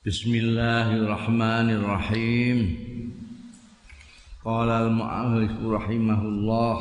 Bismillahirrahmanirrahim. 0.00 2.72
Qala 4.40 4.88
al-mu'allif 4.88 5.52
rahimahullah 5.60 6.76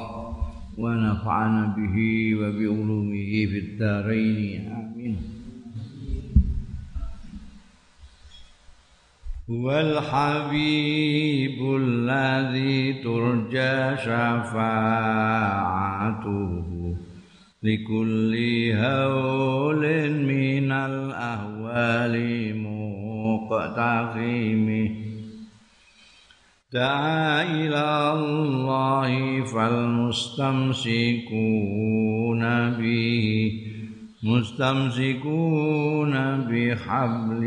wa 0.80 0.88
nafa'ana 0.96 1.75
bihi 1.75 2.40
wa 2.40 2.47
bi 2.55 2.63
ulumihi 2.63 3.43
fid 3.43 3.75
dharain. 3.75 4.71
Amin. 4.71 5.19
Wal 9.51 9.99
habibul 9.99 12.07
ladzi 12.07 13.04
turja 13.04 13.99
syafa'atuhu 13.99 14.55
likulli 17.67 18.71
haulin 18.71 20.23
minal 20.23 21.11
تعظيمه. 23.50 24.89
دعا 26.73 27.44
إلى 27.44 28.13
الله 28.13 29.44
فالمستمسكون 29.44 30.84
به 32.70 33.52
مستمسكون 34.23 36.13
بحبل 36.49 37.44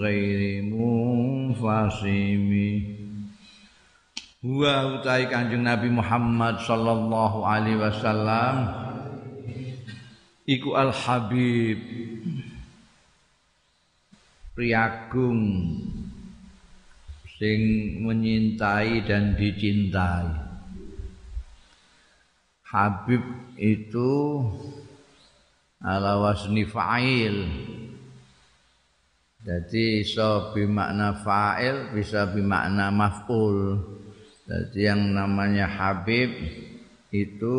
غير 0.00 0.62
منفصم. 0.62 2.50
هو 4.46 4.62
تعالي 5.04 5.26
كانجن 5.26 5.54
النبي 5.54 5.90
محمد 5.90 6.58
صلى 6.58 6.92
الله 6.92 7.46
عليه 7.46 7.76
وسلم 7.76 8.54
إكو 10.50 10.78
الحبيب 10.82 11.78
priagung 14.56 15.76
sing 17.36 17.60
menyintai 18.00 19.04
dan 19.04 19.36
dicintai. 19.36 20.48
Habib 22.64 23.20
itu 23.60 24.42
ala 25.84 26.18
wasni 26.18 26.64
fa'il. 26.64 27.44
Jadi 29.46 30.02
bisa 30.02 30.50
bimakna 30.50 31.14
fa'il, 31.22 31.92
bisa 31.94 32.26
bimakna 32.26 32.90
maf'ul. 32.90 33.78
Jadi 34.48 34.80
yang 34.82 35.14
namanya 35.14 35.68
Habib 35.70 36.32
itu 37.12 37.56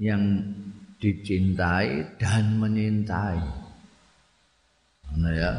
yang 0.00 0.40
dicintai 1.02 2.16
dan 2.16 2.56
menyintai. 2.56 3.61
Nah 5.18 5.32
ya. 5.32 5.52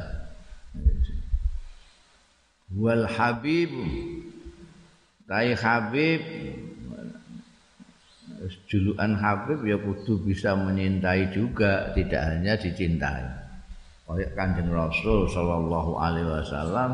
Wal 2.73 3.05
Habib 3.05 3.69
Tai 5.23 5.55
Habib 5.55 6.21
julukan 8.67 9.15
Habib 9.15 9.63
ya 9.63 9.79
kudu 9.79 10.19
bisa 10.19 10.51
menyintai 10.51 11.31
juga, 11.31 11.95
tidak 11.95 12.21
hanya 12.27 12.59
dicintai. 12.59 13.23
Kayak 14.03 14.35
Kanjeng 14.35 14.67
Rasul 14.67 15.31
sallallahu 15.31 15.95
alaihi 15.95 16.27
wasallam 16.27 16.91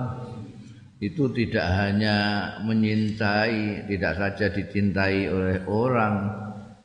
itu 1.02 1.26
tidak 1.34 1.68
hanya 1.74 2.16
menyintai, 2.62 3.90
tidak 3.90 4.14
saja 4.14 4.46
dicintai 4.54 5.26
oleh 5.26 5.66
orang, 5.66 6.30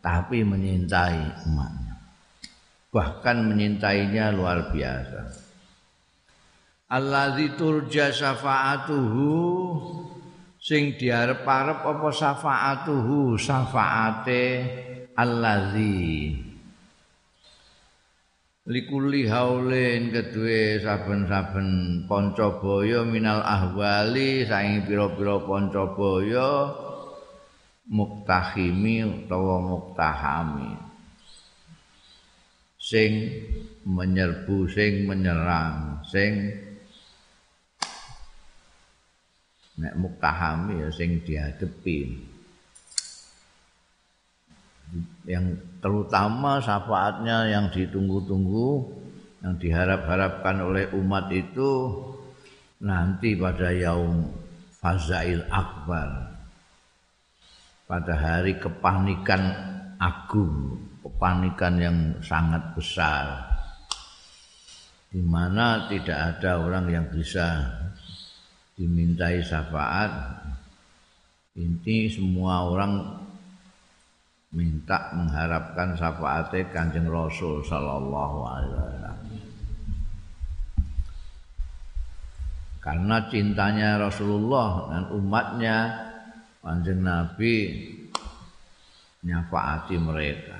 tapi 0.01 0.41
menyintai 0.41 1.45
umatnya. 1.45 1.95
Bahkan 2.89 3.37
menyintainya 3.53 4.33
luar 4.33 4.73
biasa. 4.73 5.44
Allazi 6.95 7.59
turja 7.59 8.15
syafaatuhu 8.15 9.35
sing 10.63 10.95
diarep-arep 10.95 11.83
apa 11.83 12.09
syafaatuhu? 12.15 13.35
Syafaate 13.35 14.45
allazi. 15.19 16.39
Likulli 18.65 19.29
haulin 19.29 20.09
kedue 20.09 20.81
saben-saben 20.81 22.01
pancabaya 22.09 23.05
minal 23.05 23.45
ahwali 23.45 24.49
saing 24.49 24.89
pira-pira 24.89 25.37
pancabaya 25.45 26.73
muktahimi 27.93 29.05
utawa 29.05 29.61
muktahami. 29.61 30.81
Sing 32.81 33.13
menyerbu 33.85 34.65
sing 34.73 35.05
menyerang 35.05 36.01
sing 36.09 36.64
nek 39.79 39.95
muktahami 39.99 40.83
ya 40.85 40.89
sing 40.95 41.23
dihadapi. 41.23 41.99
Yang 45.27 45.59
terutama 45.83 46.63
syafaatnya 46.63 47.51
yang 47.51 47.67
ditunggu-tunggu 47.75 49.03
yang 49.45 49.61
diharap-harapkan 49.61 50.57
oleh 50.65 50.89
umat 50.97 51.29
itu 51.35 51.93
nanti 52.81 53.37
pada 53.37 53.75
yaum 53.75 54.29
fazail 54.81 55.45
akbar 55.49 56.33
pada 57.85 58.15
hari 58.17 58.57
kepanikan 58.57 59.41
agung 60.01 60.81
kepanikan 61.05 61.75
yang 61.77 61.99
sangat 62.25 62.61
besar 62.73 63.53
di 65.13 65.21
mana 65.21 65.89
tidak 65.89 66.19
ada 66.37 66.65
orang 66.65 66.89
yang 66.89 67.07
bisa 67.13 67.65
dimintai 68.75 69.39
syafaat 69.39 70.11
inti 71.55 72.11
semua 72.11 72.67
orang 72.67 73.23
minta 74.55 75.15
mengharapkan 75.15 75.99
syafaatnya 75.99 76.71
kanjeng 76.71 77.11
Rasul 77.11 77.63
Sallallahu 77.67 78.39
Alaihi 78.47 78.75
Wasallam. 78.75 79.19
Karena 82.79 83.17
cintanya 83.33 83.97
Rasulullah 83.97 84.93
dan 84.93 85.05
umatnya 85.11 85.77
kanjeng 86.61 87.01
Nabi 87.03 87.55
nyafaati 89.25 89.97
mereka. 89.99 90.59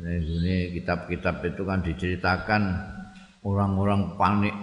Ini 0.00 0.70
kitab-kitab 0.78 1.42
itu 1.42 1.62
kan 1.66 1.82
diceritakan 1.82 2.62
orang-orang 3.42 4.14
panik 4.14 4.54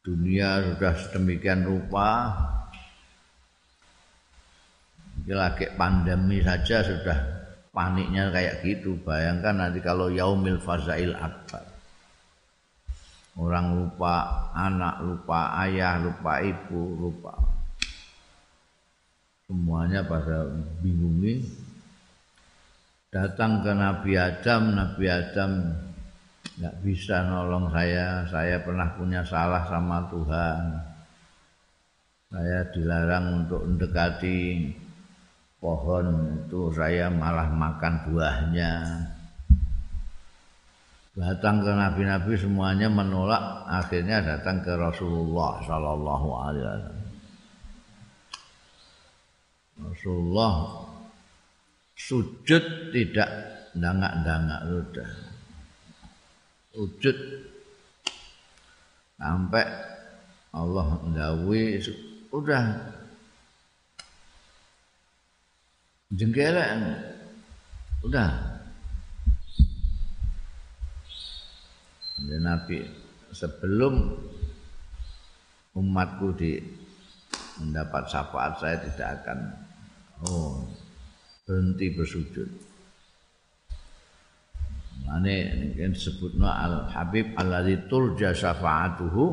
dunia 0.00 0.64
sudah 0.64 0.94
sedemikian 0.96 1.64
rupa. 1.64 2.36
Lagi 5.30 5.68
pandemi 5.76 6.42
saja 6.42 6.82
sudah 6.82 7.18
paniknya 7.70 8.32
kayak 8.32 8.64
gitu. 8.64 8.98
Bayangkan 9.04 9.62
nanti 9.62 9.78
kalau 9.84 10.10
yaumil 10.10 10.58
fazail 10.58 11.14
akbar. 11.14 11.62
Orang 13.38 13.78
lupa 13.78 14.50
anak 14.58 15.06
lupa 15.06 15.54
ayah 15.62 16.02
lupa 16.02 16.42
ibu 16.42 16.80
lupa. 16.98 17.32
Semuanya 19.46 20.02
pada 20.02 20.50
bingungi. 20.82 21.46
Datang 23.10 23.62
ke 23.66 23.70
Nabi 23.74 24.14
Adam 24.14 24.62
Nabi 24.74 25.06
Adam 25.10 25.50
nggak 26.60 26.76
bisa 26.84 27.24
nolong 27.24 27.72
saya. 27.72 28.28
Saya 28.28 28.60
pernah 28.60 28.92
punya 28.92 29.24
salah 29.24 29.64
sama 29.64 30.04
Tuhan. 30.12 30.62
Saya 32.30 32.60
dilarang 32.70 33.42
untuk 33.42 33.64
mendekati 33.64 34.70
pohon 35.58 36.06
itu 36.46 36.68
saya 36.76 37.08
malah 37.08 37.48
makan 37.48 37.94
buahnya. 38.06 38.72
Datang 41.16 41.64
ke 41.64 41.72
nabi-nabi 41.74 42.36
semuanya 42.36 42.86
menolak. 42.92 43.66
Akhirnya 43.66 44.20
datang 44.20 44.60
ke 44.60 44.72
Rasulullah 44.76 45.58
Shallallahu 45.64 46.28
Alaihi 46.44 46.64
Wasallam. 46.64 46.98
Rasulullah 49.80 50.54
sujud 51.96 52.92
tidak 52.92 53.30
dangak-dangak 53.72 54.60
sudah 54.68 55.29
wujud. 56.74 57.16
Sampai 59.20 59.66
Allah 60.50 60.88
ndawi 61.06 61.78
udah. 62.32 62.64
Jengkelan 66.10 66.80
udah. 68.02 68.30
Dan 72.20 72.42
Nabi 72.44 72.84
sebelum 73.32 74.18
umatku 75.72 76.34
di 76.34 76.58
mendapat 77.62 78.10
syafaat 78.10 78.52
saya 78.58 78.76
tidak 78.82 79.08
akan 79.22 79.38
oh 80.26 80.66
berhenti 81.46 81.86
bersujud 81.94 82.69
Ane 85.10 85.50
mungkin 85.58 85.90
sebutno 85.90 86.46
al 86.46 86.86
Habib 86.86 87.34
alladzi 87.34 87.90
turja 87.90 88.30
syafaatuhu 88.30 89.24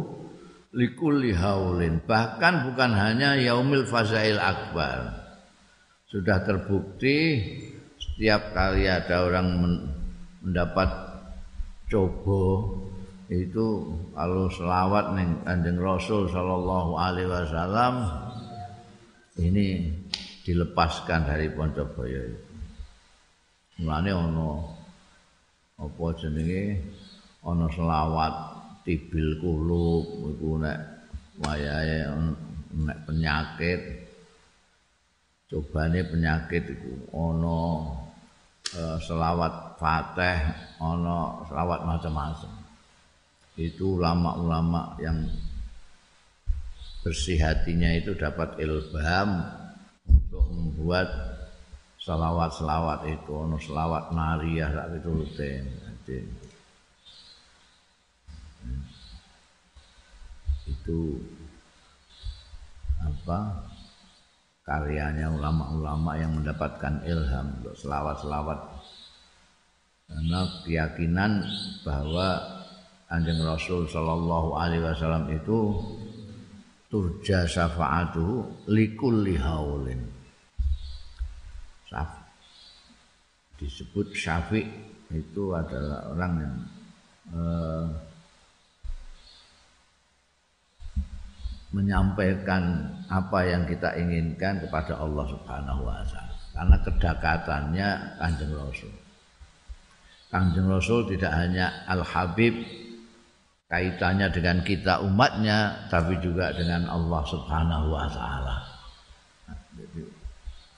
likulli 0.73 1.37
haulin. 1.37 2.01
Bahkan 2.01 2.53
bukan 2.71 2.91
hanya 2.97 3.37
yaumil 3.37 3.85
fazail 3.85 4.41
akbar. 4.41 5.13
Sudah 6.09 6.41
terbukti 6.41 7.45
setiap 8.01 8.57
kali 8.57 8.89
ada 8.89 9.27
orang 9.27 9.47
mendapat 10.41 10.89
coba 11.91 12.41
itu 13.27 13.91
kalau 14.15 14.47
selawat 14.47 15.13
nih 15.19 15.27
kanjeng 15.43 15.77
Rasul 15.83 16.31
Shallallahu 16.31 16.95
Alaihi 16.95 17.27
Wasallam 17.27 17.93
ini 19.43 19.91
dilepaskan 20.47 21.27
dari 21.27 21.51
Poncoboyo 21.51 22.21
itu. 22.23 22.43
Mulane 23.83 24.11
ono 24.15 24.76
apa 25.77 26.05
jenenge? 26.17 26.81
Ana 27.45 27.69
selawat 27.69 28.33
tibil 28.81 29.37
kulub 29.37 30.05
iku 30.35 30.57
nek 30.57 30.79
wayahe 31.37 32.09
nek 32.73 32.97
penyakit. 33.05 33.79
Cobane 35.47 36.01
penyakit 36.03 36.63
iku. 36.65 36.93
Ana 37.13 37.59
uh, 38.73 38.97
selawat 38.99 39.77
fatih 39.77 40.37
ana 40.81 41.45
selawat 41.45 41.79
macam-macam. 41.85 42.51
Itu 43.57 44.01
ulama-ulama 44.01 44.97
yang 45.01 45.29
bersih 47.01 47.39
hatinya 47.39 47.89
itu 47.93 48.17
dapat 48.17 48.59
ilham 48.59 49.29
untuk 50.05 50.45
membuat 50.51 51.36
selawat-selawat 52.07 53.03
itu 53.11 53.31
ono 53.35 53.59
selawat 53.59 54.15
Maria 54.15 54.71
sak 54.71 54.95
pitulute 54.95 55.51
itu 60.67 61.19
apa 63.03 63.39
karyanya 64.63 65.31
ulama-ulama 65.35 66.15
yang 66.15 66.31
mendapatkan 66.35 67.03
ilham 67.07 67.59
untuk 67.59 67.75
selawat-selawat. 67.75 68.59
Karena 70.07 70.39
keyakinan 70.63 71.43
bahwa 71.83 72.39
Anjing 73.07 73.39
Rasul 73.43 73.87
Shallallahu 73.87 74.55
Alaihi 74.55 74.83
Wasallam 74.83 75.31
itu 75.31 75.79
turja 76.87 77.43
syafaatuhu 77.47 78.67
likulli 78.71 79.35
haulin 79.39 80.16
Syafi. 81.87 82.21
Disebut 83.57 84.07
Syafi 84.13 84.61
itu 85.11 85.43
adalah 85.55 86.11
orang 86.11 86.33
yang 86.37 86.55
eh, 87.33 87.87
menyampaikan 91.71 92.91
apa 93.11 93.39
yang 93.43 93.67
kita 93.67 93.95
inginkan 93.99 94.63
kepada 94.63 94.99
Allah 94.99 95.25
Subhanahu 95.27 95.81
wa 95.83 95.99
taala 96.07 96.35
karena 96.57 96.77
kedekatannya 96.81 97.89
Kanjeng 98.17 98.53
Rasul. 98.55 98.93
Kanjeng 100.33 100.67
Rasul 100.67 101.05
tidak 101.13 101.31
hanya 101.37 101.85
Al 101.85 102.01
Habib 102.01 102.55
kaitannya 103.67 104.31
dengan 104.31 104.63
kita 104.63 105.03
umatnya 105.03 105.87
tapi 105.91 106.17
juga 106.23 106.55
dengan 106.55 106.87
Allah 106.87 107.21
Subhanahu 107.27 107.87
wa 107.93 108.07
taala. 108.09 108.57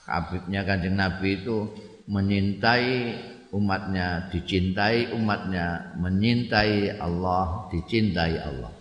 Habibnya 0.10 0.66
kanjeng 0.66 0.98
Nabi 0.98 1.38
itu 1.38 1.70
menyintai 2.10 3.14
umatnya, 3.54 4.26
dicintai 4.34 5.14
umatnya, 5.14 5.94
menyintai 6.02 6.98
Allah, 6.98 7.70
dicintai 7.70 8.36
Allah. 8.42 8.74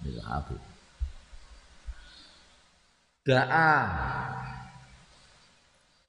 Itu 0.00 0.20
Habib. 0.24 0.60
Da'a 3.22 3.72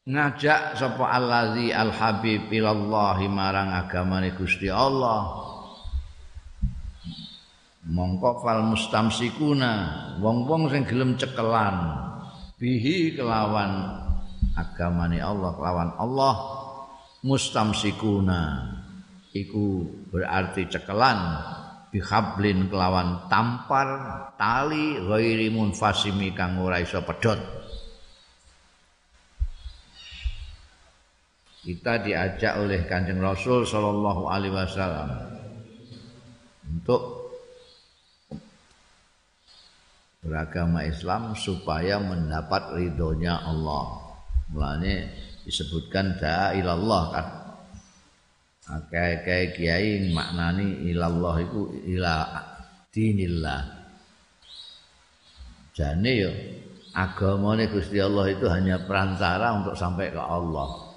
ngajak 0.04 0.75
sapa 0.75 1.16
allazi 1.16 1.72
al 1.72 1.96
habib 1.96 2.52
ilallahi 2.52 3.31
marang 3.31 3.72
agamane 3.72 4.36
Gusti 4.36 4.68
Allah 4.68 5.31
mongko 7.88 8.44
fal 8.44 8.68
mustamsikuna 8.68 9.72
wong-wong 10.20 10.68
sing 10.68 10.84
gelem 10.84 11.16
cekelan 11.16 12.04
bihi 12.60 13.16
kelawan 13.16 14.02
agamane 14.57 15.19
Allah 15.19 15.53
lawan 15.57 15.91
Allah. 15.97 16.35
Mustamsikuna 17.23 18.41
iku 19.31 19.88
berarti 20.11 20.67
cekelan. 20.67 21.19
Bihablin 21.94 22.73
kelawan 22.73 23.29
tampar 23.29 23.88
tali 24.33 24.97
ghairi 24.97 25.53
munfasimi 25.53 26.33
kang 26.33 26.57
ora 26.57 26.81
iso 26.81 27.05
pedhot. 27.05 27.38
Kita 31.63 32.01
diajak 32.01 32.59
oleh 32.59 32.83
Kanjeng 32.89 33.23
Rasul 33.23 33.63
sallallahu 33.63 34.27
alaihi 34.27 34.51
wasallam 34.51 35.09
untuk 36.67 37.23
beragama 40.19 40.83
Islam 40.83 41.31
supaya 41.39 42.03
mendapat 42.03 42.75
ridhonya 42.75 43.47
Allah. 43.47 44.02
Mulane 44.51 45.13
disebutkan 45.48 46.19
da 46.19 46.51
ilallah 46.51 47.04
kan. 47.13 47.28
Akeh-akeh 48.63 49.60
kiai 49.60 50.12
maknani 50.16 50.88
ilallah 50.88 51.36
iku 51.44 51.68
ila 51.84 52.16
dinillah. 52.92 53.62
Jane 55.75 56.12
yo 56.16 56.31
agamane 56.95 57.68
Gusti 57.68 57.98
Allah 57.98 58.30
itu 58.31 58.45
hanya 58.48 58.86
perantara 58.86 59.51
untuk 59.57 59.75
sampai 59.75 60.13
ke 60.13 60.22
Allah. 60.22 60.96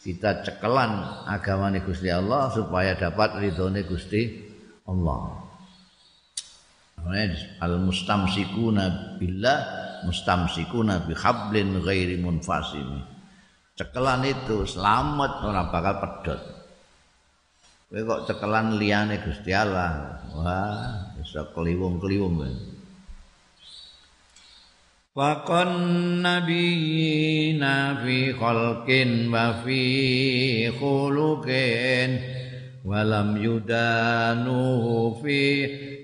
Kita 0.00 0.44
cekelan 0.44 1.26
agamane 1.28 1.82
Gusti 1.82 2.08
Allah 2.08 2.52
supaya 2.52 2.94
dapat 2.94 3.42
ridhone 3.42 3.82
Gusti 3.84 4.48
Allah. 4.86 5.40
Al 7.64 7.74
mustamsikuna 7.80 9.16
billah 9.16 9.89
mustamsikuna 10.06 11.04
bihablin 11.08 11.80
ghairi 11.82 12.16
munfasimi. 12.20 13.00
Cekelan 13.74 14.28
itu 14.28 14.68
selamat 14.68 15.32
ora 15.44 15.62
bakal 15.72 15.94
pedot. 16.00 16.40
Kowe 17.90 18.00
kok 18.06 18.20
cekelan 18.30 18.78
liyane 18.78 19.18
Gusti 19.18 19.50
Allah, 19.50 20.22
wah 20.30 21.10
iso 21.18 21.42
kliwung-kliwung 21.50 22.34
kowe. 22.38 22.52
Fakon 25.10 25.72
nabiyina 26.22 27.98
fi 27.98 28.30
khalqin 28.30 29.26
wa 29.26 29.58
fi 29.66 29.82
khuluqin 30.70 32.10
walam 32.86 33.34
yudanu 33.34 35.10
fi 35.18 35.40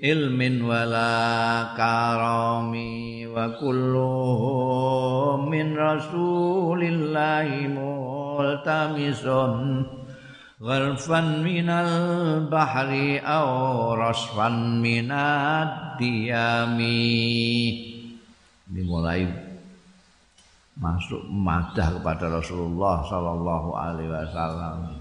ilmin 0.02 0.60
wala 0.66 1.70
karami 1.78 3.15
wa 3.36 3.52
kulluhum 3.60 5.52
min 5.52 5.76
rasulillahi 5.76 7.68
multamisun 7.68 9.84
ghalfan 10.56 11.44
minal 11.44 12.48
bahri 12.48 13.20
aw 13.20 13.92
rasfan 13.92 14.80
minad 14.80 16.00
diyami. 16.00 17.12
Dimulai 18.64 19.28
masuk 20.80 21.20
madah 21.28 22.00
kepada 22.00 22.40
Rasulullah 22.40 23.04
sallallahu 23.04 23.68
alaihi 23.76 24.16
wasallam. 24.16 24.96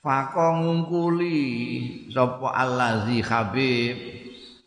Fako 0.00 0.64
ngungkuli 0.64 1.36
sapa 2.08 2.56
allazi 2.56 3.20
habib 3.20 4.17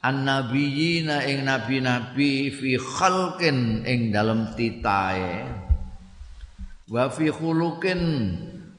annabiyina 0.01 1.22
ing 1.29 1.46
nabi-nabi 1.46 2.50
fi 2.50 2.77
khalqin 2.77 3.86
ing 3.86 4.10
dalem 4.10 4.50
titae 4.58 5.46
wa 6.89 7.05
fi 7.08 7.29
khuluqin 7.29 8.01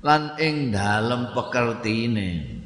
lan 0.02 0.34
ing 0.36 0.74
dalem 0.74 1.30
pekertine. 1.30 2.60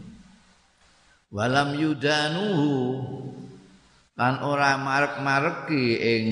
Walam 1.29 1.77
yudanuhu 1.77 2.73
lan 4.17 4.41
ora 4.41 4.81
marek-mareki 4.81 5.85
ing 6.01 6.27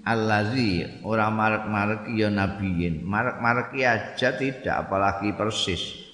allazi 0.00 1.04
ora 1.04 1.28
marek-mareki 1.28 2.16
ya 2.16 2.32
nabiyin. 2.32 3.04
Marek-mareki 3.04 3.84
aja 3.84 4.32
tidak 4.32 4.88
apalagi 4.88 5.36
persis 5.36 6.09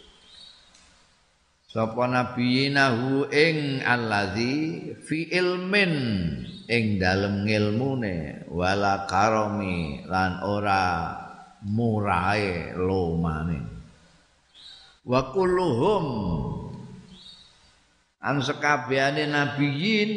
sapa 1.76 2.08
nabiyinahu 2.08 3.28
ing 3.28 3.84
allazi 3.84 4.96
fi 5.04 5.28
ilmin 5.28 5.92
ing 6.72 6.96
dalem 6.96 7.44
ngilmune 7.44 8.48
wala 8.48 9.04
karami 9.04 10.00
lan 10.08 10.40
ora 10.40 11.12
murae 11.68 12.72
lomane. 12.80 13.60
Wa 15.04 15.28
kulluhum 15.36 16.04
an 18.24 18.40
sekabehane 18.40 19.28
nabiyin 19.28 20.10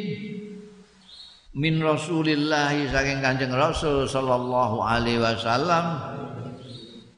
min 1.60 1.74
Rasulillah 1.76 2.72
saking 2.88 3.20
Kanjeng 3.20 3.52
Rasul 3.52 4.08
sallallahu 4.08 4.80
alaihi 4.80 5.20
wasallam 5.20 6.08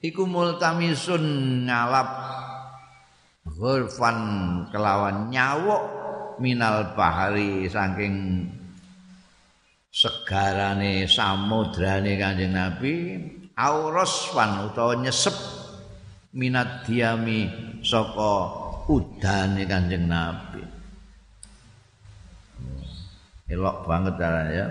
iku 0.02 0.26
multamisun 0.26 1.22
ngalap 1.70 2.21
ghurfan 3.56 4.18
kelawan 4.72 5.28
nyawuk 5.28 5.82
minal 6.40 6.96
bahari 6.96 7.68
saking 7.68 8.48
segarane 9.92 11.04
samudrane 11.04 12.16
Kanjeng 12.16 12.56
Nabi 12.56 12.94
aurasfan 13.52 14.72
utawa 14.72 14.96
nyesep 14.96 15.36
minat 16.32 16.88
diami 16.88 17.48
saka 17.84 18.32
udane 18.88 19.62
Kanjeng 19.68 20.08
Nabi. 20.08 20.64
Elok 23.52 23.84
banget 23.84 24.16
ya. 24.48 24.66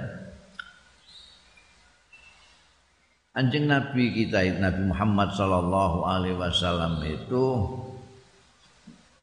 Anjing 3.31 3.69
Nabi 3.69 4.11
kita 4.11 4.43
Nabi 4.59 4.89
Muhammad 4.89 5.31
sallallahu 5.37 6.03
alaihi 6.03 6.35
wasallam 6.35 6.99
itu 7.05 7.63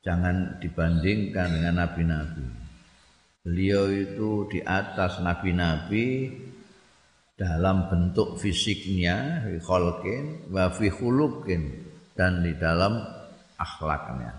jangan 0.02 0.58
dibandingkan 0.62 1.48
dengan 1.58 1.74
nabi-nabi. 1.84 2.46
Beliau 3.42 3.88
itu 3.88 4.44
di 4.52 4.60
atas 4.60 5.24
nabi-nabi 5.24 6.28
dalam 7.38 7.86
bentuk 7.86 8.36
fisiknya, 8.36 9.46
fi 9.46 9.56
khalqin 9.62 10.50
wa 10.50 10.68
fi 10.74 10.90
dan 12.18 12.42
di 12.42 12.52
dalam 12.58 12.98
akhlaknya. 13.56 14.34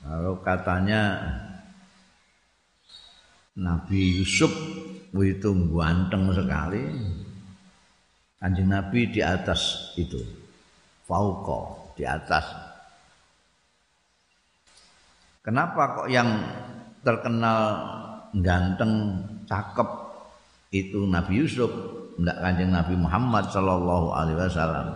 Kalau 0.00 0.40
katanya 0.40 1.02
Nabi 3.60 4.16
Yusuf 4.16 4.48
itu 5.12 5.50
ganteng 5.68 6.32
sekali. 6.32 6.84
Kanjeng 8.40 8.72
Nabi 8.72 9.12
di 9.12 9.20
atas 9.20 9.92
itu. 10.00 10.39
Fauqa 11.10 11.60
di 11.98 12.06
atas. 12.06 12.46
Kenapa 15.42 15.98
kok 15.98 16.08
yang 16.08 16.30
terkenal 17.02 17.58
ganteng, 18.38 19.18
cakep 19.50 19.88
itu 20.70 21.02
Nabi 21.10 21.42
Yusuf? 21.42 21.72
ndak 22.20 22.36
kanjeng 22.36 22.70
Nabi 22.70 22.94
Muhammad 23.00 23.48
sallallahu 23.48 24.12
alaihi 24.12 24.38
wasallam. 24.38 24.88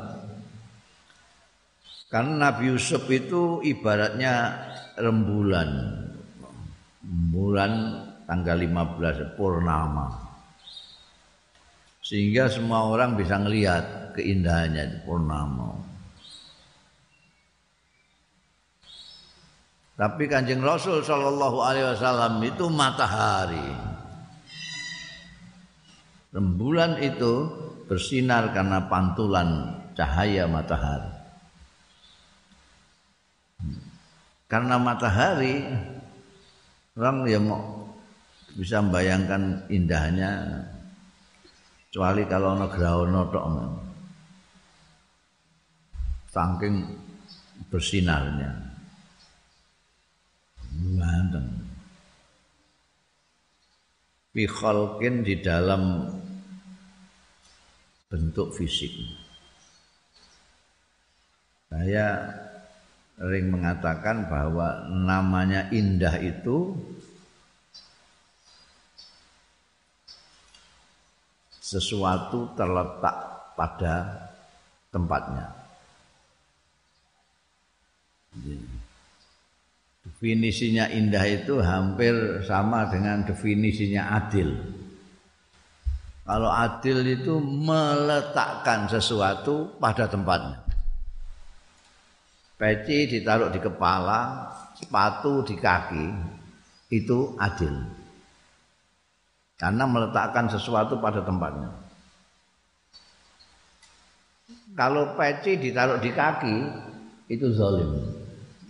Karena 2.13 2.53
Nabi 2.53 2.71
Yusuf 2.71 3.09
itu 3.11 3.65
ibaratnya 3.65 4.55
rembulan. 5.01 5.99
Bulan 7.05 7.73
tanggal 8.29 8.57
15 8.61 9.37
purnama. 9.37 10.09
Sehingga 12.05 12.53
semua 12.53 12.87
orang 12.87 13.17
bisa 13.17 13.41
melihat 13.41 14.15
keindahannya 14.15 14.85
di 14.95 14.99
purnama. 15.03 15.84
Tapi 19.95 20.27
Kanjeng 20.27 20.59
Rasul 20.59 21.07
sallallahu 21.07 21.63
alaihi 21.63 21.87
wasallam 21.95 22.43
itu 22.43 22.67
matahari. 22.67 23.69
Rembulan 26.35 26.99
itu 26.99 27.47
bersinar 27.87 28.51
karena 28.51 28.91
pantulan 28.91 29.79
cahaya 29.95 30.51
matahari. 30.51 31.15
Karena 34.51 34.83
matahari 34.83 35.63
orang 36.99 37.19
yang 37.31 37.47
mau 37.47 37.63
bisa 38.55 38.83
membayangkan 38.83 39.67
indahnya 39.71 40.63
kecuali 41.91 42.23
kalau 42.27 42.59
ono 42.59 42.67
grahono 42.71 43.23
tok 43.31 43.47
saking 46.31 46.75
bersinarnya 47.71 48.64
ganteng 50.75 51.65
fi 54.35 54.51
di 55.23 55.35
dalam 55.39 56.11
bentuk 58.11 58.51
fisik. 58.51 58.91
Saya 61.71 62.35
sering 63.15 63.47
mengatakan 63.55 64.27
bahwa 64.27 64.91
namanya 64.91 65.71
indah 65.71 66.19
itu 66.19 66.75
sesuatu 71.63 72.51
terletak 72.59 73.17
pada 73.55 73.95
tempatnya. 74.91 75.47
Definisinya 80.25 80.89
indah 80.89 81.21
itu 81.29 81.61
hampir 81.61 82.17
sama 82.49 82.89
dengan 82.89 83.29
definisinya 83.29 84.09
adil. 84.17 84.57
Kalau 86.25 86.49
adil 86.49 87.05
itu 87.05 87.37
meletakkan 87.45 88.89
sesuatu 88.89 89.77
pada 89.77 90.09
tempatnya. 90.09 90.65
Peci 92.57 93.05
ditaruh 93.05 93.53
di 93.53 93.61
kepala, 93.61 94.49
sepatu 94.73 95.45
di 95.45 95.61
kaki, 95.61 96.07
itu 96.89 97.37
adil. 97.37 97.85
Karena 99.61 99.85
meletakkan 99.85 100.49
sesuatu 100.49 101.05
pada 101.05 101.21
tempatnya. 101.21 101.69
Kalau 104.73 105.13
peci 105.21 105.61
ditaruh 105.61 106.01
di 106.01 106.09
kaki, 106.17 106.57
itu 107.29 107.53
zalim. 107.53 107.93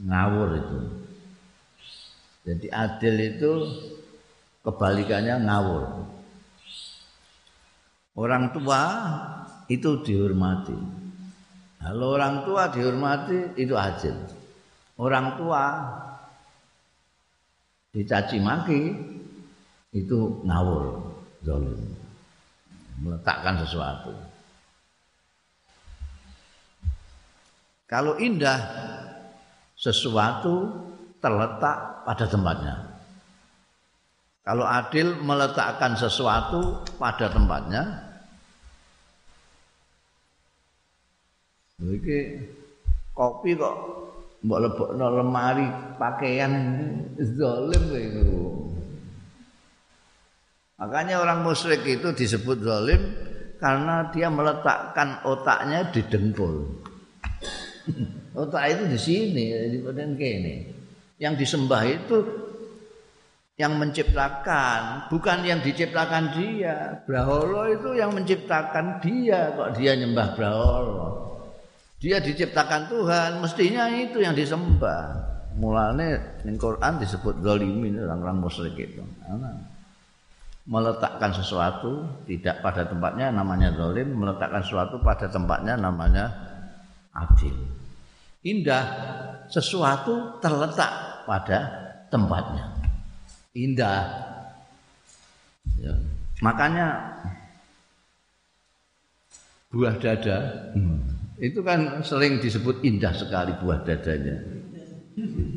Ngawur 0.02 0.50
itu. 0.58 1.03
Jadi 2.44 2.68
adil 2.68 3.16
itu 3.24 3.52
kebalikannya 4.60 5.48
ngawur. 5.48 5.84
Orang 8.14 8.52
tua 8.52 8.82
itu 9.66 10.04
dihormati. 10.04 10.76
Kalau 11.80 12.16
orang 12.16 12.44
tua 12.44 12.68
dihormati 12.68 13.56
itu 13.56 13.74
adil. 13.74 14.12
Orang 15.00 15.40
tua 15.40 15.64
dicaci 17.96 18.38
maki 18.38 18.82
itu 19.96 20.44
ngawur, 20.44 21.00
zalim. 21.42 21.80
Meletakkan 23.00 23.58
sesuatu. 23.64 24.12
Kalau 27.90 28.20
indah 28.20 28.58
sesuatu 29.74 30.83
terletak 31.24 32.04
pada 32.04 32.28
tempatnya. 32.28 32.74
Kalau 34.44 34.68
adil 34.68 35.16
meletakkan 35.24 35.96
sesuatu 35.96 36.84
pada 37.00 37.32
tempatnya, 37.32 38.12
Iki 41.84 42.18
kopi 43.12 43.58
kok 43.58 43.76
mbok 44.44 44.60
lebokno 44.62 45.06
lemari 45.20 45.66
pakaian 45.98 46.52
zalim 47.18 47.84
itu. 47.92 48.30
Makanya 50.78 51.18
orang 51.18 51.42
musyrik 51.42 51.82
itu 51.82 52.12
disebut 52.12 52.62
zalim 52.62 53.00
karena 53.58 54.12
dia 54.12 54.28
meletakkan 54.28 55.24
otaknya 55.24 55.88
di 55.90 56.02
dengkul. 56.06 56.84
Otak 58.34 58.64
itu 58.66 58.82
di 58.90 58.98
sini, 58.98 59.44
di 59.70 59.78
badan 59.78 60.18
ini. 60.18 60.83
Yang 61.18 61.34
disembah 61.46 61.82
itu 61.86 62.18
yang 63.54 63.78
menciptakan, 63.78 65.06
bukan 65.14 65.46
yang 65.46 65.62
diciptakan 65.62 66.34
dia. 66.34 67.06
Braholo 67.06 67.70
itu 67.70 67.94
yang 67.94 68.10
menciptakan 68.10 68.98
dia, 68.98 69.54
kok 69.54 69.78
dia 69.78 69.94
nyembah 69.94 70.34
Braholo. 70.34 71.06
Dia 72.02 72.18
diciptakan 72.18 72.90
Tuhan, 72.90 73.30
mestinya 73.38 73.86
itu 73.94 74.18
yang 74.18 74.34
disembah. 74.34 75.32
Mulane 75.54 76.42
ning 76.42 76.58
Quran 76.58 76.98
disebut 76.98 77.46
zalimin 77.46 77.94
orang-orang 78.02 78.42
musyrik 78.42 78.74
itu. 78.74 79.06
Meletakkan 80.66 81.30
sesuatu 81.30 82.02
tidak 82.26 82.58
pada 82.58 82.82
tempatnya 82.90 83.30
namanya 83.30 83.70
zalim, 83.78 84.18
meletakkan 84.18 84.66
sesuatu 84.66 84.98
pada 84.98 85.30
tempatnya 85.30 85.78
namanya 85.78 86.26
adil. 87.14 87.54
Indah 88.44 88.84
sesuatu 89.48 90.38
terletak 90.38 91.24
pada 91.24 91.58
tempatnya. 92.12 92.64
Indah. 93.56 94.04
Ya. 95.80 95.94
Makanya 96.44 97.16
buah 99.72 99.96
dada 99.98 100.70
hmm 100.76 101.14
itu 101.42 101.60
kan 101.66 102.02
sering 102.06 102.38
disebut 102.38 102.78
indah 102.86 103.10
sekali 103.10 103.50
buah 103.58 103.82
dadanya. 103.82 104.36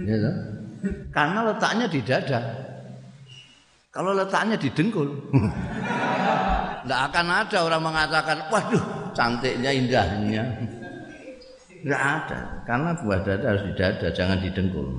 Ya? 0.01 0.31
Karena 1.13 1.53
letaknya 1.53 1.85
di 1.85 2.01
dada. 2.01 2.39
Kalau 3.93 4.13
letaknya 4.13 4.57
di 4.57 4.69
dengkul, 4.73 5.09
tidak 6.85 7.01
akan 7.09 7.27
ada 7.33 7.57
orang 7.65 7.81
mengatakan, 7.81 8.37
waduh 8.53 8.83
cantiknya 9.13 9.73
indahnya. 9.73 10.43
Tidak 11.83 12.01
ada, 12.01 12.63
karena 12.65 12.97
buah 12.97 13.19
dada 13.21 13.45
harus 13.53 13.63
di 13.69 13.73
dada, 13.77 14.07
jangan 14.09 14.37
di 14.41 14.49
dengkul. 14.49 14.89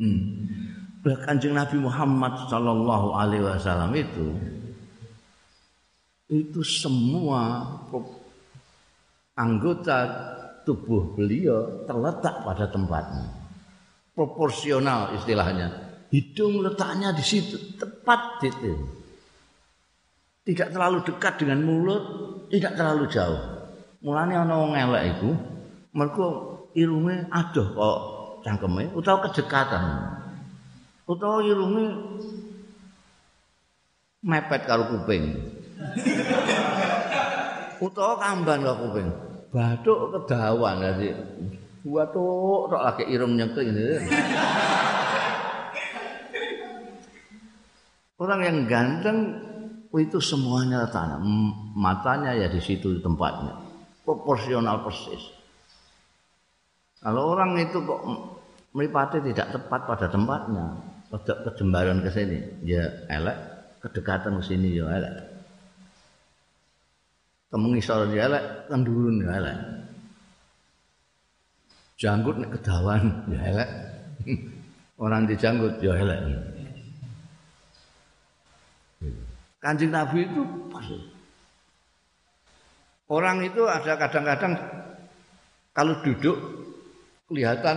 Hmm. 0.00 0.22
Kanjeng 1.02 1.58
Nabi 1.58 1.82
Muhammad 1.82 2.46
Sallallahu 2.46 3.08
Alaihi 3.18 3.42
Wasallam 3.42 3.90
itu 3.98 4.26
itu 6.32 6.64
semua 6.64 7.68
anggota 9.36 9.98
tubuh 10.64 11.12
beliau 11.12 11.84
terletak 11.84 12.40
pada 12.40 12.64
tempatnya. 12.72 13.28
Proporsional 14.16 15.12
istilahnya. 15.20 15.92
Hidung 16.12 16.60
letaknya 16.60 17.12
di 17.16 17.24
situ, 17.24 17.76
tepat 17.80 18.44
di 18.44 18.48
situ. 18.52 18.72
Tidak 20.42 20.68
terlalu 20.74 21.00
dekat 21.08 21.40
dengan 21.40 21.64
mulut, 21.64 22.04
tidak 22.52 22.76
terlalu 22.76 23.04
jauh. 23.08 23.40
Mulanya 24.02 24.42
ana 24.42 24.54
wong 24.58 24.74
elek 24.74 25.02
iku, 25.14 25.30
mergo 25.94 26.26
irunge 26.74 27.22
adoh 27.30 27.70
kok 27.70 27.98
cangkeme 28.42 28.90
utawa 28.98 29.30
kedekatan. 29.30 29.84
Utawa 31.06 31.38
irunge 31.46 31.86
mepet 34.26 34.66
karo 34.66 34.90
kuping. 34.90 35.38
utawa 37.86 38.18
kamban 38.18 38.66
karo 38.66 38.78
kuping. 38.90 39.08
Bathuk 39.54 39.98
kedawan 40.10 40.82
dadi 40.82 41.12
bathuk 41.86 42.74
tok 42.74 42.82
lagi 42.82 43.04
irung 43.06 43.38
nyengkring. 43.38 43.70
Orang 48.18 48.40
yang 48.42 48.58
ganteng 48.66 49.18
itu 49.94 50.18
semuanya 50.18 50.90
tanah. 50.90 51.22
Matanya 51.74 52.34
ya 52.34 52.50
di 52.50 52.58
situ 52.58 52.98
tempatnya. 52.98 53.71
Proporsional 54.02 54.82
persis. 54.82 55.22
Kalau 57.02 57.34
orang 57.34 57.58
itu 57.58 57.82
kok 57.82 58.02
meripati 58.74 59.18
tidak 59.26 59.54
tepat 59.54 59.80
pada 59.86 60.06
tempatnya, 60.06 60.66
pada 61.10 61.32
kejembaran 61.50 61.98
ke 62.02 62.10
sini, 62.14 62.38
ya 62.62 62.86
elek, 63.10 63.38
kedekatan 63.82 64.38
ke 64.38 64.44
sini 64.46 64.78
ya 64.78 64.86
elek. 64.86 65.14
Kemengisor 67.50 68.08
ya 68.14 68.30
elek, 68.30 68.44
kendurun 68.70 69.22
ya 69.22 69.30
elek. 69.38 69.58
Janggut 71.98 72.36
nek 72.38 72.50
kedawan 72.58 73.02
ya 73.30 73.40
elek. 73.50 73.70
Orang 75.02 75.26
dijanggut 75.26 75.82
ya 75.82 75.98
elek. 75.98 76.20
Kanjeng 79.62 79.94
Nabi 79.94 80.26
itu 80.26 80.42
Orang 83.12 83.44
itu 83.44 83.68
ada 83.68 84.00
kadang-kadang 84.00 84.56
kalau 85.76 86.00
duduk 86.00 86.32
kelihatan 87.28 87.76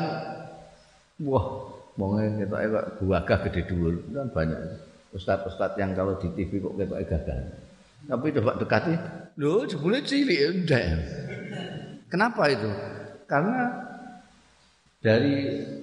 wah 1.27 1.75
wonge 1.99 2.39
ketok 2.39 2.59
kok 2.71 2.85
buagah 3.03 3.37
gede 3.43 3.61
dulu 3.67 3.99
kan 4.15 4.31
banyak 4.31 4.59
ustad-ustad 5.11 5.75
yang 5.75 5.91
kalau 5.91 6.15
di 6.23 6.31
TV 6.39 6.63
kok 6.63 6.79
ketok 6.79 7.03
gagah. 7.03 7.39
Tapi 8.05 8.27
coba 8.37 8.55
dekati, 8.61 8.93
lho 9.35 9.67
jebule 9.67 9.99
cilik 10.07 10.63
ndek. 10.63 10.87
Kenapa 12.07 12.47
itu? 12.47 12.71
Karena 13.27 13.75
dari 15.03 15.35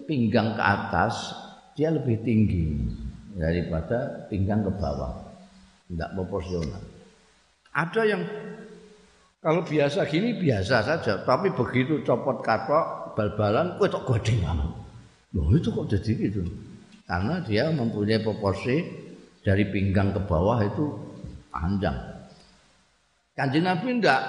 pinggang 0.09 0.57
ke 0.57 0.63
atas 0.65 1.37
dia 1.77 1.93
lebih 1.93 2.25
tinggi 2.25 2.89
daripada 3.37 4.29
pinggang 4.33 4.65
ke 4.65 4.73
bawah 4.81 5.29
tidak 5.93 6.11
proporsional. 6.17 6.81
Ada 7.73 8.03
yang 8.05 8.23
kalau 9.43 9.67
biasa 9.67 10.07
gini 10.07 10.39
biasa 10.39 10.87
saja, 10.87 11.27
tapi 11.27 11.51
begitu 11.51 11.99
copot 12.07 12.39
katok 12.47 13.19
bal-balan, 13.19 13.75
kok 13.75 13.91
tak 13.91 14.03
goding 14.07 14.39
banget. 14.39 14.71
Loh 15.35 15.51
itu 15.51 15.69
kok 15.75 15.91
jadi 15.91 16.13
gitu? 16.31 16.47
Karena 17.11 17.43
dia 17.43 17.67
mempunyai 17.75 18.23
proporsi 18.23 18.87
dari 19.43 19.67
pinggang 19.67 20.15
ke 20.15 20.23
bawah 20.23 20.63
itu 20.63 20.95
panjang. 21.51 21.99
Kanjeng 23.35 23.67
Nabi 23.67 23.99
enggak 23.99 24.23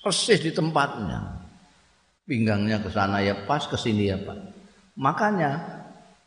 persis 0.00 0.40
di 0.40 0.48
tempatnya. 0.56 1.44
Pinggangnya 2.24 2.80
ke 2.80 2.88
sana 2.88 3.20
ya 3.20 3.36
pas, 3.44 3.68
ke 3.68 3.76
sini 3.76 4.08
ya 4.08 4.16
pas. 4.16 4.40
Makanya 4.96 5.60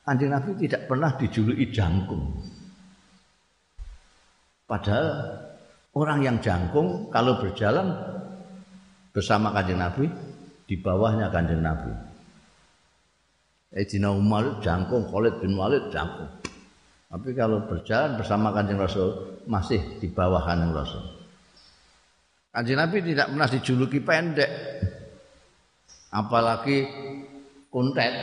Kanjeng 0.06 0.30
Nabi 0.30 0.62
tidak 0.62 0.86
pernah 0.86 1.10
dijuluki 1.18 1.74
jangkung. 1.74 2.38
Padahal 4.70 5.49
orang 5.96 6.20
yang 6.22 6.38
jangkung 6.44 7.10
kalau 7.10 7.42
berjalan 7.42 7.94
bersama 9.10 9.50
kanjeng 9.56 9.82
Nabi 9.82 10.06
di 10.70 10.76
bawahnya 10.78 11.34
kanjeng 11.34 11.66
Nabi. 11.66 11.92
Ejina 13.70 14.10
Umar 14.10 14.62
jangkung, 14.66 15.06
Khalid 15.10 15.42
bin 15.42 15.54
Walid 15.54 15.94
jangkung. 15.94 16.30
Tapi 17.10 17.30
kalau 17.34 17.66
berjalan 17.66 18.22
bersama 18.22 18.54
kanjeng 18.54 18.78
Rasul 18.78 19.42
masih 19.50 19.82
di 19.98 20.10
bawah 20.10 20.46
kanjeng 20.46 20.74
Rasul. 20.74 21.02
Kanjeng 22.54 22.78
Nabi 22.78 22.98
tidak 23.06 23.30
pernah 23.34 23.50
dijuluki 23.50 24.00
pendek. 24.02 24.52
Apalagi 26.10 26.90
kuntet. 27.70 28.14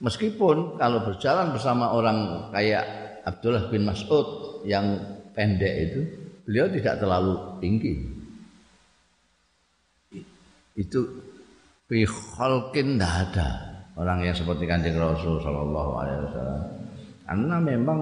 Meskipun 0.00 0.80
kalau 0.80 1.04
berjalan 1.04 1.52
bersama 1.52 1.92
orang 1.92 2.48
kayak 2.50 3.01
Abdullah 3.22 3.70
bin 3.70 3.86
Mas'ud 3.86 4.62
yang 4.66 4.98
pendek 5.32 5.74
itu, 5.90 6.00
beliau 6.46 6.66
tidak 6.70 6.98
terlalu 6.98 7.34
tinggi. 7.62 7.94
Itu 10.74 11.00
fi 11.86 12.02
khalqin 12.08 12.98
ada 12.98 13.72
orang 13.94 14.24
yang 14.24 14.34
seperti 14.34 14.64
Kanjeng 14.64 14.96
Rasul 14.96 15.38
sallallahu 15.44 15.92
alaihi 16.00 16.20
wasallam. 16.26 16.62
Karena 17.22 17.56
memang 17.62 18.00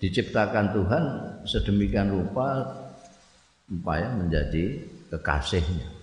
diciptakan 0.00 0.66
Tuhan 0.72 1.04
sedemikian 1.44 2.08
rupa 2.08 2.64
supaya 3.68 4.10
menjadi 4.16 4.82
kekasihnya. 5.12 6.02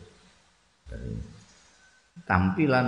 tampilan 2.23 2.87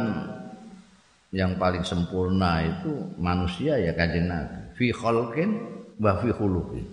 yang 1.29 1.61
paling 1.61 1.85
sempurna 1.85 2.65
itu 2.65 3.13
manusia 3.21 3.77
ya 3.77 3.93
kanjeng 3.93 4.25
Nabi. 4.25 4.73
Fi 4.73 4.89
khalqin 4.89 5.49
wa 6.01 6.17
fi 6.17 6.29
khuluqin. 6.33 6.85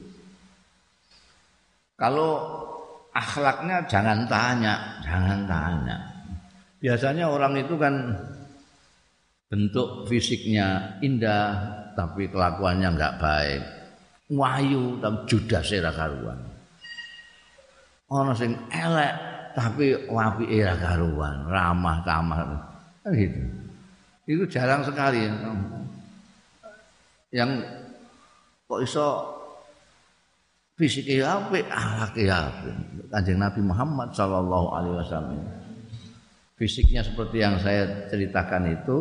Kalau 1.97 2.33
akhlaknya 3.17 3.89
jangan 3.89 4.29
tanya 4.29 5.01
jangan 5.01 5.41
tanya. 5.49 5.97
Biasanya 6.77 7.25
orang 7.33 7.57
itu 7.57 7.75
kan 7.81 8.13
bentuk 9.49 10.05
fisiknya 10.05 11.01
indah 11.01 11.57
tapi 11.97 12.29
kelakuannya 12.29 12.93
enggak 12.93 13.17
baik. 13.17 13.63
Wayu 14.37 15.01
tapi 15.01 15.19
judas 15.25 15.73
ora 15.73 15.93
karuan. 15.97 16.41
Ana 18.13 18.37
sing 18.37 18.53
elek 18.69 19.15
tapi 19.57 19.97
wapi 20.13 20.45
ora 20.61 20.77
karuan 20.77 21.49
ramah 21.49 22.05
tamah 22.05 22.39
kan 23.01 23.17
gitu 23.17 23.66
itu 24.27 24.43
jarang 24.51 24.83
sekali 24.83 25.31
yang 27.31 27.51
kok 28.67 28.81
iso 28.83 29.07
fisik 30.75 31.07
apik 31.23 31.65
akhlak 31.71 32.15
apik. 32.19 32.77
Kanjeng 33.07 33.39
Nabi 33.39 33.61
Muhammad 33.63 34.11
sallallahu 34.13 34.67
alaihi 34.75 34.97
wasallam. 34.99 35.41
Fisiknya 36.59 37.07
seperti 37.07 37.41
yang 37.41 37.61
saya 37.63 38.09
ceritakan 38.11 38.75
itu 38.75 38.97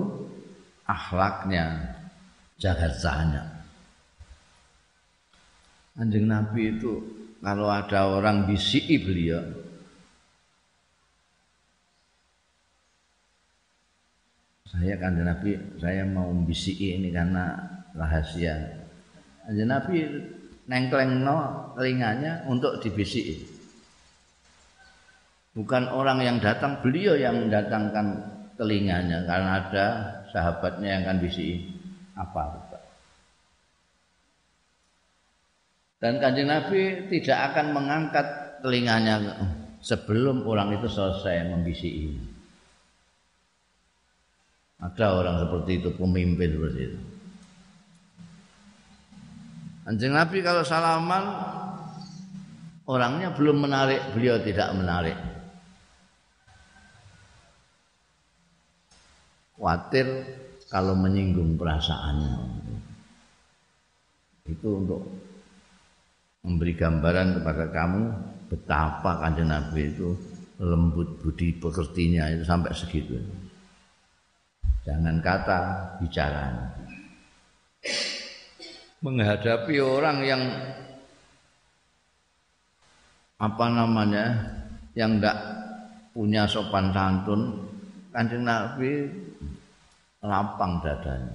akhlaknya 0.85 1.95
jagat 2.59 2.93
sahnya 2.99 3.55
kanjeng 5.95 6.27
Nabi 6.27 6.75
itu 6.75 6.93
kalau 7.39 7.71
ada 7.71 8.11
orang 8.11 8.43
bisiki 8.45 8.99
beliau 8.99 9.41
saya 14.75 14.95
kan 14.99 15.15
Nabi 15.15 15.55
saya 15.79 16.03
mau 16.03 16.27
bisiki 16.43 16.99
ini 16.99 17.09
karena 17.15 17.55
rahasia. 17.95 18.83
Kanjeng 19.47 19.69
Nabi 19.71 19.97
nengklengno 20.67 21.71
telinganya 21.79 22.43
untuk 22.49 22.83
dibisiki. 22.83 23.55
Bukan 25.55 25.88
orang 25.88 26.19
yang 26.19 26.38
datang 26.43 26.83
beliau 26.83 27.15
yang 27.15 27.47
mendatangkan 27.47 28.07
telinganya 28.59 29.23
karena 29.23 29.51
ada 29.63 29.85
sahabatnya 30.35 30.99
yang 30.99 31.01
akan 31.07 31.19
bisiki 31.23 31.55
apa 32.15 32.43
Dan 36.03 36.19
kanjeng 36.19 36.51
Nabi 36.51 37.07
tidak 37.07 37.39
akan 37.49 37.71
mengangkat 37.71 38.27
telinganya 38.59 39.15
sebelum 39.79 40.43
orang 40.43 40.75
itu 40.75 40.91
selesai 40.91 41.49
membisiki. 41.49 42.35
Ada 44.79 45.05
orang 45.15 45.35
seperti 45.47 45.71
itu, 45.79 45.89
pemimpin 45.95 46.49
seperti 46.51 46.79
itu. 46.83 46.99
Kanjeng 49.85 50.13
Nabi 50.17 50.38
kalau 50.41 50.65
salaman 50.65 51.23
orangnya 52.89 53.29
belum 53.38 53.69
menarik, 53.69 54.01
beliau 54.17 54.41
tidak 54.41 54.73
menarik. 54.73 55.17
Khawatir 59.55 60.05
kalau 60.67 60.97
menyinggung 60.97 61.55
perasaannya. 61.55 62.33
Itu 64.45 64.83
untuk 64.83 65.01
memberi 66.45 66.77
gambaran 66.77 67.41
kepada 67.41 67.65
kamu 67.73 68.01
betapa 68.45 69.17
kanjeng 69.21 69.49
Nabi 69.49 69.89
itu 69.89 70.13
lembut 70.61 71.17
budi 71.21 71.57
pekertinya 71.57 72.29
itu 72.29 72.45
sampai 72.45 72.73
segitu. 72.77 73.17
Jangan 74.86 75.17
kata 75.17 75.60
bicara. 75.98 76.54
Menghadapi 79.02 79.76
orang 79.82 80.17
yang 80.21 80.41
apa 83.41 83.65
namanya 83.67 84.26
yang 84.93 85.17
tidak 85.17 85.38
punya 86.13 86.45
sopan 86.45 86.93
santun 86.93 87.65
kanjeng 88.13 88.45
Nabi 88.45 89.10
lapang 90.21 90.80
dadanya. 90.86 91.34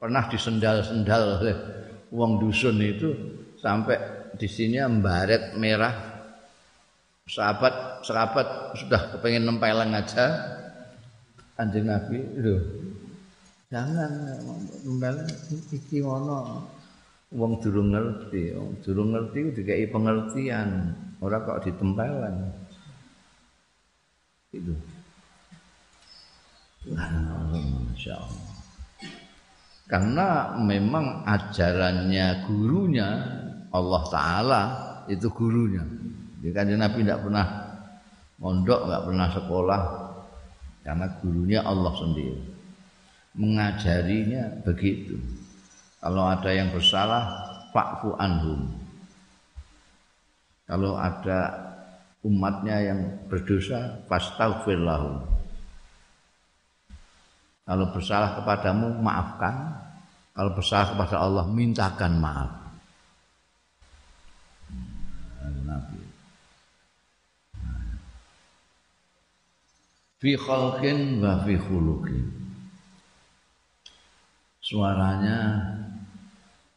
Pernah 0.00 0.24
disendal-sendal 0.32 1.44
oleh 1.44 1.56
uang 2.08 2.40
dusun 2.40 2.80
itu 2.80 3.12
sampai 3.60 4.00
di 4.40 4.48
sini 4.48 4.80
membaret 4.80 5.54
merah 5.60 5.92
sahabat 7.28 8.02
sahabat 8.02 8.74
sudah 8.80 9.14
kepengen 9.14 9.46
nempeleng 9.46 9.92
aja 9.94 10.59
anjing 11.60 11.84
nabi 11.84 12.24
itu 12.40 12.56
jangan 13.68 14.10
nempeleng 14.82 15.28
iki 15.68 16.00
ngono. 16.00 16.64
Wong 17.30 17.62
durung 17.62 17.94
ngerti 17.94 18.58
wong 18.58 18.82
durung 18.82 19.14
ngerti 19.14 19.54
dikai 19.54 19.86
pengertian. 19.86 20.96
Ora 21.20 21.44
kok 21.44 21.62
ditempeleng 21.68 22.48
itu. 24.56 24.74
Masya 26.90 28.16
Allah 28.16 28.50
karena 29.90 30.54
memang 30.62 31.26
ajarannya 31.26 32.46
gurunya 32.46 33.08
Allah 33.74 34.02
Ta'ala 34.06 34.62
itu 35.10 35.26
gurunya. 35.34 35.82
Jadi 36.40 36.54
kan 36.54 36.70
Nabi 36.70 37.02
tidak 37.02 37.26
pernah 37.26 37.46
mondok, 38.38 38.86
nggak 38.86 39.04
pernah 39.10 39.28
sekolah 39.34 39.80
karena 40.82 41.06
gurunya 41.20 41.60
Allah 41.62 41.92
sendiri. 41.96 42.40
Mengajarinya 43.36 44.64
begitu. 44.66 45.16
Kalau 46.00 46.26
ada 46.26 46.50
yang 46.50 46.72
bersalah, 46.72 47.28
fa'fu 47.70 48.16
anhum. 48.18 48.72
Kalau 50.66 50.96
ada 50.96 51.54
umatnya 52.24 52.76
yang 52.80 53.00
berdosa, 53.28 54.02
fastaghfir 54.08 54.80
lahum. 54.80 55.22
Kalau 57.68 57.86
bersalah 57.94 58.40
kepadamu, 58.42 58.98
maafkan. 58.98 59.78
Kalau 60.34 60.50
bersalah 60.56 60.96
kepada 60.96 61.16
Allah, 61.22 61.44
mintakan 61.46 62.18
maaf. 62.18 62.50
Nabi. 65.70 65.99
Fi 70.20 70.36
khalqin 70.36 71.24
wa 71.24 71.40
fi 71.42 71.56
khuluqin. 71.56 72.28
Suaranya 74.60 75.64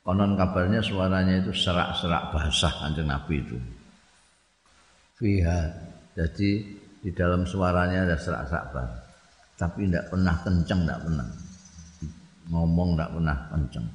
konon 0.08 0.39
kabarnya 0.39 0.79
suaranya 0.79 1.43
itu 1.43 1.51
serak-serak 1.51 2.32
basah 2.32 2.73
kanjeng 2.79 3.12
Nabi 3.12 3.43
itu. 3.43 3.60
Fiha. 5.19 5.60
Jadi 6.15 6.79
di 7.03 7.12
dalam 7.12 7.43
suaranya 7.43 8.08
ada 8.08 8.15
serak-serak 8.15 8.71
basah 8.71 9.03
tapi 9.53 9.86
tidak 9.88 10.10
pernah 10.10 10.36
kenceng, 10.41 10.82
tidak 10.84 10.99
pernah 11.06 11.27
ngomong, 12.49 12.89
tidak 12.97 13.10
pernah 13.13 13.38
kenceng. 13.53 13.88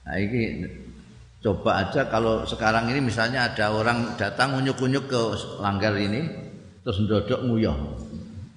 Nah, 0.00 0.16
ini 0.18 0.40
coba 1.40 1.84
aja 1.84 2.04
kalau 2.08 2.44
sekarang 2.44 2.92
ini 2.92 3.00
misalnya 3.00 3.48
ada 3.48 3.72
orang 3.72 4.16
datang 4.20 4.60
unyuk-unyuk 4.60 5.08
ke 5.08 5.20
langgar 5.60 5.96
ini 5.96 6.28
terus 6.84 7.00
ndodok 7.04 7.44
nguyah. 7.44 7.76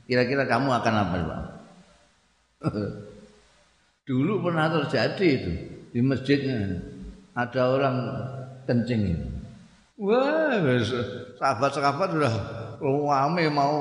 Kira-kira 0.04 0.44
kamu 0.44 0.68
akan 0.68 0.94
apa, 1.00 1.16
Pak? 1.24 1.42
Dulu 4.08 4.44
pernah 4.44 4.68
terjadi 4.68 5.28
itu 5.28 5.52
di 5.96 6.00
masjidnya. 6.04 6.84
Ada 7.34 7.62
orang 7.72 7.96
kencing. 8.68 9.16
Wah, 9.98 10.60
sahabat-sahabat 11.40 12.08
sudah 12.12 12.34
rame 12.84 13.48
mau 13.48 13.76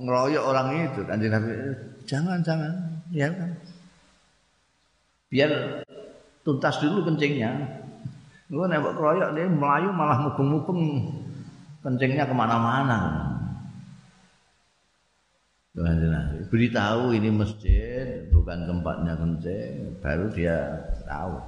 ngeroyok 0.00 0.44
orang 0.44 0.88
itu 0.88 1.00
kanjeng 1.04 1.32
Nabi 1.34 1.52
jangan 2.08 2.38
jangan 2.40 2.72
ya 3.12 3.28
kan 3.28 3.50
biar 5.28 5.50
tuntas 6.46 6.80
dulu 6.80 7.04
kencingnya 7.04 7.52
gue 8.48 8.64
nembak 8.64 8.96
keroyok 8.96 9.36
dia 9.36 9.44
melayu 9.44 9.92
malah 9.92 10.18
mubeng-mubeng. 10.24 10.82
Kencingnya 11.84 12.26
ke 12.26 12.34
mana-mana. 12.34 13.00
Beritahu 16.48 17.14
ini 17.14 17.30
masjid 17.30 18.26
bukan 18.34 18.66
tempatnya 18.66 19.14
kencing 19.14 19.94
baru 20.02 20.26
dia 20.34 20.58
tahu. 21.06 21.38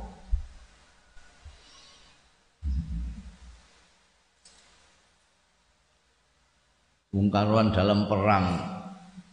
Bung 7.10 7.26
Karwan 7.26 7.74
dalam 7.74 8.06
perang 8.06 8.46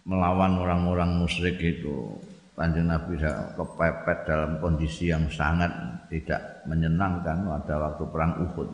melawan 0.01 0.57
orang-orang 0.57 1.21
musyrik 1.21 1.61
itu 1.61 2.17
Kanjeng 2.57 2.89
Nabi 2.89 3.21
kepepet 3.53 4.25
dalam 4.25 4.57
kondisi 4.57 5.13
yang 5.13 5.29
sangat 5.29 5.69
tidak 6.09 6.65
menyenangkan 6.65 7.45
pada 7.45 7.77
waktu 7.77 8.03
perang 8.09 8.33
Uhud. 8.49 8.69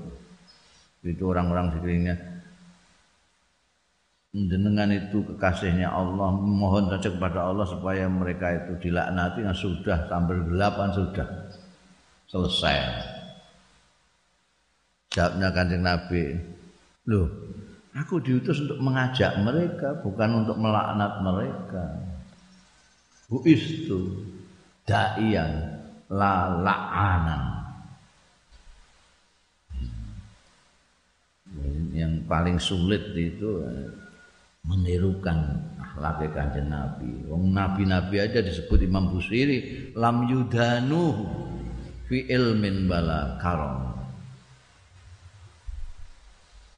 Itu 1.03 1.35
orang-orang 1.35 1.75
sekelilingnya 1.75 2.15
jenengan 4.33 4.89
itu 4.89 5.21
kekasihnya 5.29 5.91
Allah 5.91 6.31
mohon 6.33 6.89
saja 6.89 7.11
kepada 7.11 7.53
Allah 7.53 7.69
supaya 7.69 8.09
mereka 8.09 8.49
itu 8.49 8.89
dilaknati 8.89 9.45
nah 9.45 9.53
sudah 9.53 10.09
sambil 10.09 10.41
gelapan 10.49 10.89
sudah 10.89 11.27
selesai 12.25 12.81
jawabnya 15.13 15.53
kanjeng 15.53 15.85
Nabi 15.85 16.33
loh 17.05 17.29
Aku 17.93 18.17
diutus 18.17 18.57
untuk 18.57 18.81
mengajak 18.81 19.37
mereka, 19.45 19.93
bukan 20.01 20.41
untuk 20.41 20.57
melaknat 20.57 21.21
mereka. 21.21 22.12
Bu 23.29 23.43
itu 23.47 23.99
da'iyan 24.87 25.51
la 26.11 26.35
la'anan. 26.59 27.43
Yang 31.93 32.13
paling 32.25 32.57
sulit 32.57 33.13
itu 33.13 33.61
eh, 33.63 33.89
menirukan 34.65 35.37
akhlak 35.77 36.25
kanjeng 36.33 36.67
Nabi. 36.67 37.29
Wong 37.29 37.53
nabi-nabi 37.53 38.17
aja 38.17 38.41
disebut 38.41 38.81
Imam 38.81 39.13
Busiri 39.13 39.91
lam 39.93 40.25
yudanu 40.25 41.29
fi 42.09 42.25
ilmin 42.27 42.89
bala 42.89 43.37
karom 43.39 43.93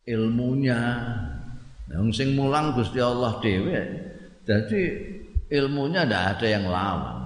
ilmunya 0.05 0.79
yang 1.89 2.10
sing 2.13 2.38
mulang 2.38 2.77
Gusti 2.77 3.01
Allah 3.01 3.41
dhewe 3.41 3.81
jadi 4.45 4.81
ilmunya 5.49 6.05
tidak 6.05 6.23
ada 6.38 6.47
yang 6.47 6.65
lawan. 6.69 7.17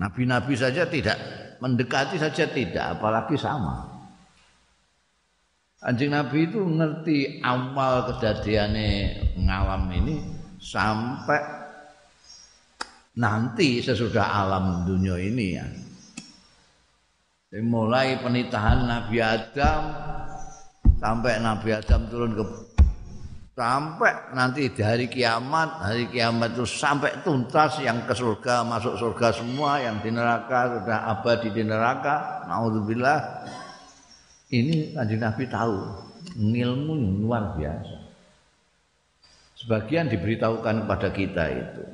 Nabi-nabi 0.00 0.54
saja 0.56 0.88
tidak 0.88 1.18
mendekati 1.60 2.16
saja 2.16 2.48
tidak 2.48 2.96
apalagi 2.96 3.36
sama. 3.36 3.84
Anjing 5.80 6.12
Nabi 6.12 6.44
itu 6.44 6.60
ngerti 6.60 7.40
awal 7.40 8.04
kejadiannya 8.12 8.88
ngalam 9.48 9.88
ini 9.96 10.20
sampai 10.60 11.40
nanti 13.16 13.80
sesudah 13.80 14.44
alam 14.44 14.84
dunia 14.84 15.16
ini 15.16 15.46
ya. 15.56 15.66
Mulai 17.60 18.20
penitahan 18.20 18.86
Nabi 18.86 19.18
Adam 19.24 19.82
sampai 21.00 21.40
Nabi 21.40 21.68
Adam 21.72 22.00
turun 22.12 22.36
ke 22.36 22.44
sampai 23.60 24.32
nanti 24.32 24.72
di 24.72 24.80
hari 24.80 25.04
kiamat 25.04 25.84
hari 25.84 26.08
kiamat 26.08 26.56
itu 26.56 26.64
sampai 26.64 27.20
tuntas 27.20 27.76
yang 27.84 28.08
ke 28.08 28.16
surga 28.16 28.64
masuk 28.64 28.96
surga 28.96 29.36
semua 29.36 29.84
yang 29.84 30.00
di 30.00 30.08
neraka 30.08 30.80
sudah 30.80 30.98
abadi 31.12 31.52
di 31.52 31.60
neraka. 31.60 32.48
Naudzubillah. 32.48 33.20
Ini 34.48 34.96
kanjeng 34.96 35.20
Nabi 35.20 35.44
tahu 35.44 35.76
ilmu 36.40 37.20
luar 37.20 37.52
biasa. 37.60 37.96
Sebagian 39.60 40.08
diberitahukan 40.08 40.88
kepada 40.88 41.08
kita 41.12 41.44
itu. 41.52 41.84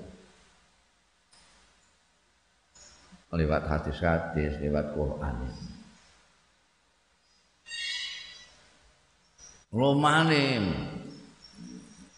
Lewat 3.34 3.68
hadis-hadis 3.68 4.56
lewat 4.62 4.94
Quran. 4.96 5.36
Romanim 9.74 10.64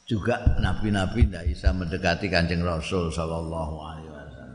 juga 0.08 0.56
nabi-nabi 0.56 1.28
tidak 1.28 1.44
bisa 1.52 1.68
mendekati 1.76 2.32
kanjeng 2.32 2.64
Rasul 2.64 3.12
Shallallahu 3.12 3.76
Alaihi 3.76 4.08
Wasallam. 4.08 4.50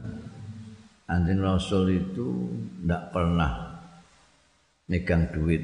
Kanjeng 1.05 1.41
Rasul 1.45 1.83
itu 1.93 2.27
tidak 2.81 3.13
pernah 3.13 3.51
megang 4.89 5.29
duit, 5.29 5.61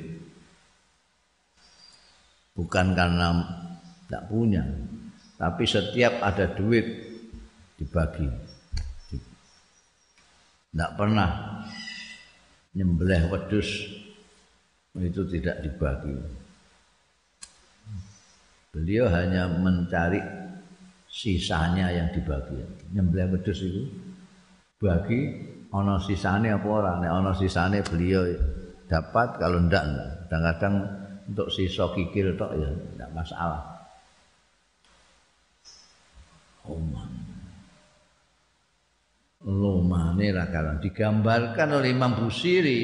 bukan 2.54 2.94
karena 2.94 3.28
tidak 4.06 4.24
punya, 4.30 4.64
tapi 5.42 5.66
setiap 5.66 6.22
ada 6.22 6.54
duit 6.54 6.86
dibagi. 7.82 8.30
Tidak 10.70 10.92
pernah 10.94 11.66
nyembelih 12.78 13.34
wedus 13.34 13.90
itu 15.02 15.22
tidak 15.34 15.66
dibagi 15.66 16.39
Beliau 18.70 19.10
hanya 19.10 19.50
mencari 19.50 20.22
sisanya 21.10 21.90
yang 21.90 22.14
dibagi. 22.14 22.62
Nyembelih 22.94 23.34
wedhus 23.34 23.66
itu 23.66 23.90
bagi 24.78 25.42
ana 25.74 25.98
sisane 25.98 26.54
apa 26.54 26.68
ora? 26.70 27.02
Nek 27.02 27.12
ana 27.12 27.34
sisane 27.34 27.82
beliau 27.82 28.30
dapat 28.86 29.42
kalau 29.42 29.66
ndak 29.66 29.84
Kadang-kadang 30.30 30.76
untuk 31.34 31.50
sisa 31.50 31.90
kikil 31.98 32.38
tok 32.38 32.54
ya 32.54 32.70
ndak 32.98 33.10
masalah. 33.18 33.90
Oman. 36.70 37.10
Lumane 39.50 40.30
rakaran 40.30 40.78
digambarkan 40.78 41.82
oleh 41.82 41.90
Imam 41.90 42.14
Busiri 42.14 42.82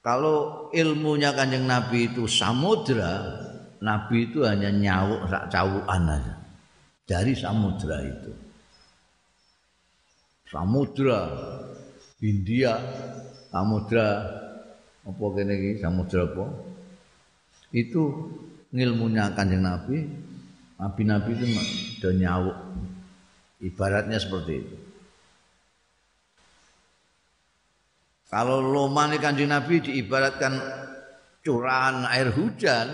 kalau 0.00 0.66
ilmunya 0.72 1.30
kanjeng 1.36 1.68
Nabi 1.68 2.08
itu 2.10 2.24
samudra 2.24 3.46
Nabi 3.80 4.28
itu 4.28 4.44
hanya 4.44 4.68
nyawuk 4.68 5.24
sak 5.32 5.48
cawukan 5.48 6.04
aja 6.04 6.34
dari 7.08 7.32
samudra 7.32 7.98
itu. 8.04 8.32
Samudra 10.46 11.20
India, 12.20 12.76
samudra 13.48 14.06
apa 15.00 15.24
kene 15.32 15.54
iki 15.56 15.70
samudra 15.80 16.28
apa? 16.28 16.44
Itu 17.72 18.02
ngilmunya 18.70 19.32
Kanjeng 19.32 19.64
Nabi, 19.64 20.04
nabi-nabi 20.76 21.30
itu 21.34 21.46
udah 22.02 22.12
nyawuk. 22.14 22.58
Ibaratnya 23.60 24.18
seperti 24.20 24.52
itu. 24.60 24.76
Kalau 28.30 28.62
lomane 28.62 29.18
Kanjeng 29.18 29.50
Nabi 29.50 29.82
diibaratkan 29.82 30.54
curahan 31.42 32.06
air 32.06 32.30
hujan, 32.30 32.86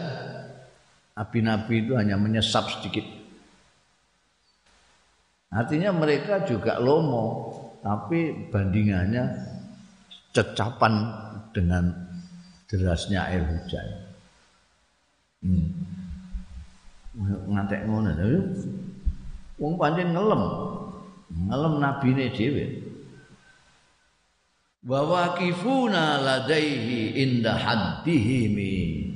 nabi-nabi 1.16 1.88
itu 1.88 1.96
hanya 1.96 2.20
menyesap 2.20 2.68
sedikit. 2.76 3.08
Artinya 5.48 5.96
mereka 5.96 6.44
juga 6.44 6.76
lomo, 6.76 7.48
tapi 7.80 8.52
bandingannya 8.52 9.24
cecapan 10.36 10.94
dengan 11.56 11.88
derasnya 12.68 13.24
air 13.32 13.42
hujan. 13.48 13.86
Hmm. 15.40 15.66
Ngantek 17.48 17.88
ngono. 17.88 18.12
Wong 19.56 19.74
pancen 19.80 20.12
ngelem. 20.12 20.42
Ngelem 21.32 21.74
nabine 21.80 22.28
dhewe. 22.36 22.66
Wa 24.84 25.00
waqifuna 25.00 26.20
ladaihi 26.20 27.16
inda 27.16 27.56
haddihimi 27.56 29.15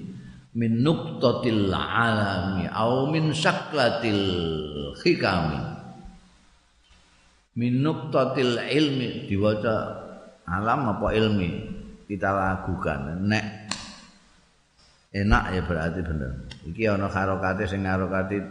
min 0.51 0.83
nuqtatil 0.83 1.71
alami 1.71 2.67
au 2.67 3.07
min 3.07 3.31
saklatil 3.31 4.27
hikami. 4.99 5.61
Min 7.55 7.83
nuqtatil 7.83 8.59
ilmi 8.59 9.27
diwaca 9.31 9.75
alam 10.47 10.91
apa 10.97 11.15
ilmi? 11.15 11.79
Kita 12.11 12.35
lakukan 12.35 13.23
nek. 13.23 13.71
Enak 15.15 15.45
ya 15.55 15.63
berarti 15.67 16.03
bener. 16.03 16.47
Iki 16.71 16.87
ana 16.91 17.07
harokate 17.11 17.67
sing 17.67 17.87
harokate 17.87 18.43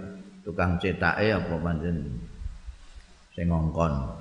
tukang 0.43 0.79
cetake 0.79 1.31
apa 1.35 1.55
pancen 1.59 2.19
sing 3.35 3.47
ngongkon. 3.51 4.15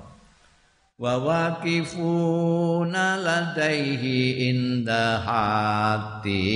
Wa 0.99 1.15
waqifuna 1.23 3.15
ladaihi 3.23 4.51
inda 4.51 5.23
hatihimi 5.23 6.49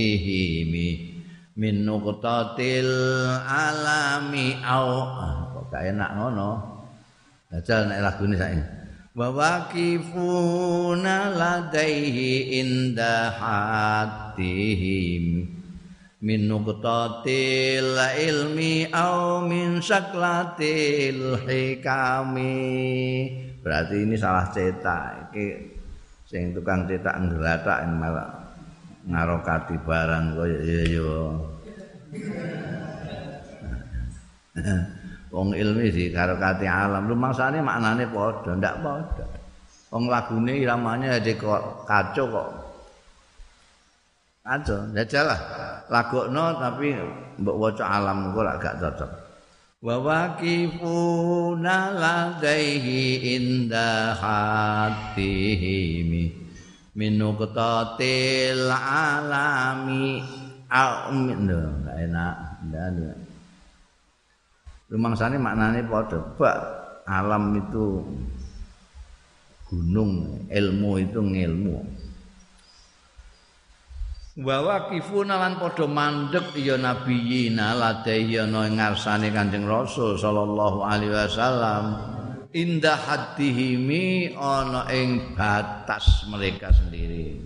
min 1.54 1.86
nuqtatil 1.86 2.90
alami 3.46 4.58
au. 4.66 5.06
Ah, 5.06 5.54
kok 5.54 5.70
gak 5.70 5.94
enak 5.94 6.10
ngono? 6.18 6.52
Dajal 7.54 7.86
nek 7.90 8.02
lagune 8.02 8.34
saiki. 8.34 8.64
Wa 9.14 9.30
waqifuna 9.30 11.30
ladaihi 11.38 12.58
inda 12.58 13.30
hatihim 13.38 15.46
min 16.26 16.42
nuqtatil 16.50 17.94
ilmi 18.18 18.90
au 18.90 19.46
min 19.46 19.78
saklatil 19.78 21.38
hikami. 21.46 22.66
Berarti 23.62 24.02
ini 24.02 24.18
salah 24.18 24.50
cetak. 24.50 25.30
Iki 25.30 25.46
sing 26.26 26.58
tukang 26.58 26.90
cetak 26.90 27.14
nggelatak 27.14 27.86
malah 27.94 28.43
ngarokati 29.08 29.76
barang 29.84 30.26
kaya 30.40 30.60
iya 30.64 30.84
yo. 30.96 31.44
Wong 35.34 35.50
ilmi 35.58 35.90
di 35.90 36.14
karokati 36.14 36.70
alam 36.70 37.10
rumangsane 37.10 37.58
maknane 37.60 38.06
padha 38.08 38.54
ndak 38.54 38.76
padha. 38.86 39.26
Wong 39.90 40.10
lagune 40.10 40.54
iramane 40.58 41.10
aja 41.10 41.34
kok 41.34 41.90
kacau 41.90 42.26
kok. 42.30 42.50
Kacau, 44.44 44.92
jajalah 44.92 45.40
lagokno 45.88 46.60
tapi 46.60 46.92
mbok 47.40 47.56
waca 47.60 47.86
alam 47.88 48.36
kok 48.36 48.46
gak 48.60 48.78
cocok. 48.78 49.12
Wa 49.84 50.00
waqifuna 50.00 51.92
ladaihi 51.92 53.36
inda 53.36 54.16
hatihimi 54.16 55.24
min 56.94 57.18
nuqtatil 57.18 58.70
alami 58.70 60.22
amin 60.70 61.38
enggak 61.50 61.98
enak. 62.10 62.36
Ndak 62.70 63.18
rumangsane 64.94 65.42
maknane 65.42 65.82
padha. 65.90 66.22
Bak 66.38 66.58
alam 67.10 67.58
itu 67.58 68.06
gunung 69.68 70.46
ilmu 70.54 70.92
itu 71.02 71.20
ngilmu. 71.20 71.78
Bahwa 74.34 74.90
kifuna 74.90 75.38
lan 75.38 75.62
padha 75.62 75.86
mandek 75.86 76.58
ya 76.58 76.78
nabiyina 76.78 77.78
ladai 77.78 78.34
ana 78.38 78.66
ngarsane 78.70 79.30
Kanjeng 79.30 79.70
Rasul 79.70 80.18
sallallahu 80.18 80.82
alaihi 80.82 81.14
wasallam 81.14 82.13
indah 82.54 82.96
hadihimi 82.96 84.38
ana 84.38 84.86
ing 84.94 85.34
batas 85.34 86.30
mereka 86.30 86.70
sendiri. 86.70 87.42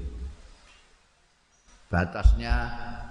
Batasnya 1.88 2.56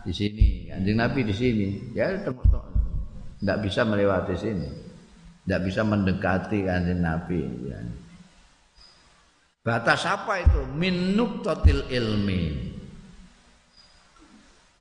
di 0.04 0.12
sini, 0.12 0.48
Kanjeng 0.68 1.00
Nabi 1.00 1.20
di 1.24 1.35
sini. 1.35 1.68
Ya 1.96 2.12
tidak 2.12 3.59
bisa 3.64 3.88
melewati 3.88 4.37
sini. 4.37 4.68
Tidak 5.42 5.61
bisa 5.64 5.80
mendekati 5.80 6.68
Kanjeng 6.68 7.00
Nabi 7.00 7.40
ya. 7.72 7.80
Batas 9.64 10.04
apa 10.06 10.44
itu? 10.44 10.62
Min 10.76 11.16
nuqtatil 11.16 11.90
ilmi. 11.90 12.42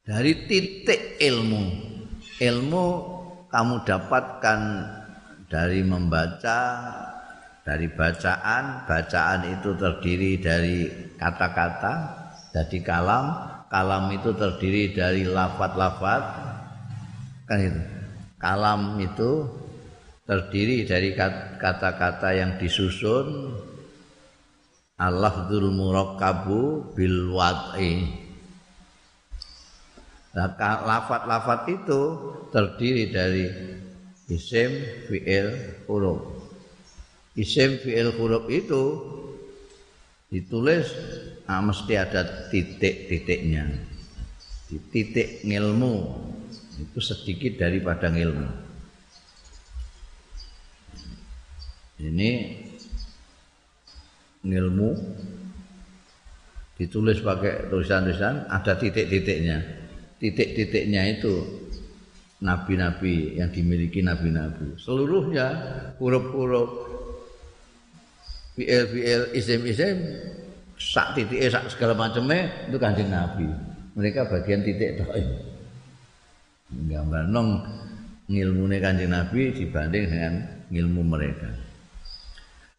Dari 0.06 0.34
titik 0.45 1.17
ilmu. 1.17 1.63
Ilmu 2.36 2.86
kamu 3.47 3.75
dapatkan 3.88 4.60
dari 5.47 5.82
membaca 5.82 6.60
dari 7.65 7.89
bacaan 7.89 8.86
bacaan 8.86 9.41
itu 9.49 9.73
terdiri 9.73 10.38
dari 10.38 10.86
kata-kata 11.17 11.93
jadi 12.54 12.80
kalam. 12.86 13.25
Kalam 13.65 14.13
itu 14.13 14.32
terdiri 14.38 14.93
dari 14.93 15.25
lafat-lafat 15.25 16.23
kan 17.49 17.60
itu? 17.60 17.82
Kalam 18.38 19.01
itu 19.01 19.49
terdiri 20.30 20.86
dari 20.86 21.17
kata-kata 21.58 22.30
yang 22.38 22.62
disusun. 22.62 23.58
Al-lafdzul 24.95 25.75
murakkabu 25.75 26.95
bil 26.95 27.36
wad'i. 27.36 28.08
Nah, 30.32 30.56
lafat-lafat 30.88 31.67
itu 31.67 32.01
terdiri 32.56 33.12
dari 33.12 33.45
isim 34.32 34.71
fi'il 35.12 35.84
huruf 35.91 36.35
isim 37.36 37.78
fi'il 37.84 38.15
huruf 38.15 38.48
itu 38.48 38.84
ditulis 40.32 40.88
nah, 41.48 41.62
mesti 41.62 41.93
ada 41.95 42.50
titik-titiknya. 42.50 43.69
Titik 44.65 45.45
ngilmu 45.45 45.93
itu 46.82 47.00
sedikit 47.00 47.62
daripada 47.62 48.12
ngilmu. 48.12 48.50
Ini 51.95 52.32
ilmu 54.43 54.89
ditulis 56.76 57.24
pakai 57.24 57.71
tulisan-tulisan 57.71 58.52
ada 58.52 58.74
titik-titiknya. 58.76 59.63
Titik-titiknya 60.19 61.02
itu 61.15 61.34
nabi-nabi 62.43 63.39
yang 63.39 63.48
dimiliki 63.54 64.04
nabi-nabi. 64.04 64.76
Seluruhnya 64.76 65.48
huruf-huruf 66.02 66.95
fi'il-fi'il 68.56 69.36
isim-isim 69.36 69.98
sak 70.76 71.15
titik 71.15 71.39
sak 71.52 71.68
segala 71.72 71.96
macamnya 71.96 72.48
itu 72.68 72.76
kanjeng 72.80 73.12
nabi 73.12 73.48
mereka 73.96 74.28
bagian 74.28 74.63
titik 74.63 75.00
doa 75.00 75.20
gambar 76.89 77.24
nong 77.32 77.63
ngilmune 78.28 78.80
kanjeng 78.80 79.12
nabi 79.12 79.52
dibanding 79.56 80.04
dengan 80.08 80.34
ilmu 80.72 81.04
mereka 81.06 81.48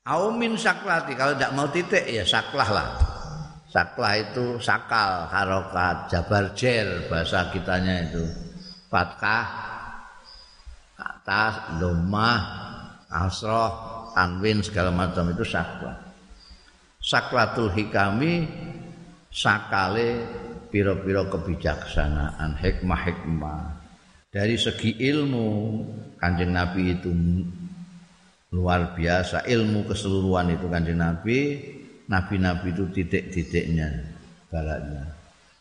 Aumin 0.07 0.55
saklati 0.55 1.19
kalau 1.19 1.35
tidak 1.35 1.55
mau 1.59 1.67
titik 1.67 2.07
ya 2.07 2.23
saklah 2.23 2.71
lah. 2.71 2.89
Saklah 3.67 4.15
itu 4.15 4.55
sakal, 4.63 5.27
harokat, 5.27 6.07
jabar 6.07 6.55
jer 6.55 7.11
bahasa 7.11 7.51
kitanya 7.51 8.07
itu. 8.07 8.23
Fatkah, 8.87 9.47
atas, 10.95 11.55
domah, 11.83 12.39
asroh, 13.11 13.96
tanwin 14.17 14.65
segala 14.65 14.89
macam 14.89 15.29
itu 15.29 15.45
saklah. 15.45 16.01
Saklatul 16.97 17.69
hikami 17.77 18.49
sakale 19.29 20.25
piro-piro 20.73 21.29
kebijaksanaan, 21.29 22.57
hikmah-hikmah. 22.57 23.85
Dari 24.33 24.57
segi 24.57 24.97
ilmu, 24.97 25.49
kanjeng 26.17 26.57
Nabi 26.57 26.97
itu 26.97 27.13
luar 28.57 28.97
biasa 28.97 29.45
ilmu 29.45 29.85
keseluruhan 29.85 30.57
itu 30.57 30.67
kanjeng 30.73 30.97
Nabi 30.97 31.39
nabi-nabi 32.07 32.71
itu 32.71 32.85
titik-titiknya 32.95 33.91
ibaratnya 34.47 35.13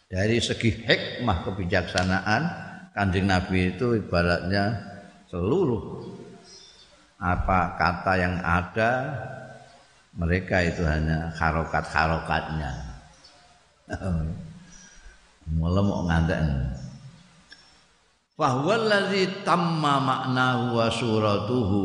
dari 0.06 0.38
segi 0.38 0.70
hikmah 0.70 1.50
kebijaksanaan 1.50 2.44
kanjeng 2.94 3.26
Nabi 3.26 3.74
itu 3.74 3.98
ibaratnya 3.98 4.80
seluruh 5.28 6.05
apa 7.20 7.80
kata 7.80 8.14
yang 8.20 8.36
ada 8.44 8.92
mereka 10.16 10.64
itu 10.64 10.84
hanya 10.84 11.32
harokat-harokatnya 11.36 12.72
mulai 15.54 15.84
mau 15.86 16.02
ngantek. 16.10 16.40
Fahuwallazi 18.36 19.48
tamma 19.48 20.02
maknahu 20.02 20.64
wa 20.76 20.88
suratuhu. 20.92 21.84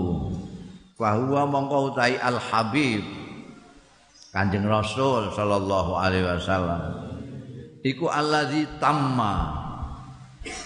Bahwa 1.01 1.49
mongko 1.49 1.95
utai 1.95 2.21
al 2.21 2.37
habib 2.37 3.01
kanjeng 4.35 4.69
rasul 4.69 5.33
sallallahu 5.33 5.97
alaihi 5.97 6.27
wasallam. 6.29 6.83
Iku 7.81 8.11
allazi 8.13 8.69
tamma. 8.77 9.61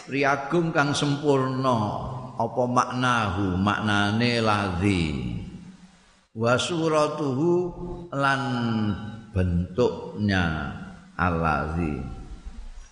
Priagung 0.06 0.70
kang 0.70 0.94
sempurna 0.94 2.13
apa 2.34 2.62
maknahu? 2.66 3.54
Maknane 3.58 4.42
ladzi 4.42 5.04
wa 6.34 6.58
suratuhu 6.58 7.52
lan 8.10 8.42
bentuknya 9.30 10.74
allazi 11.14 12.02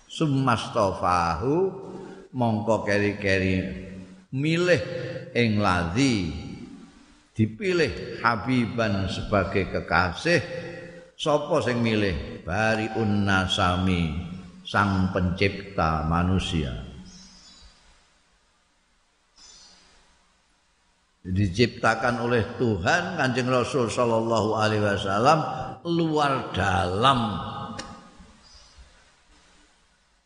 summastofahu 0.07 1.55
mongko 2.31 2.87
keri-keri 2.87 3.55
milih 4.31 4.81
ing 5.35 5.59
ladzi 5.59 6.31
dipilih 7.33 8.21
Habiban 8.21 9.09
sebagai 9.11 9.67
kekasih 9.73 10.39
sapa 11.17 11.59
sing 11.65 11.83
milih? 11.83 12.43
Bari 12.43 12.91
unnasami 12.99 14.11
sang 14.67 15.11
pencipta 15.15 16.03
manusia 16.07 16.92
diciptakan 21.23 22.27
oleh 22.27 22.43
Tuhan 22.59 23.15
Kanjeng 23.15 23.47
Rasul 23.47 23.87
sallallahu 23.87 24.59
alaihi 24.59 24.83
wasallam 24.83 25.39
luar 25.87 26.51
dalam 26.51 27.19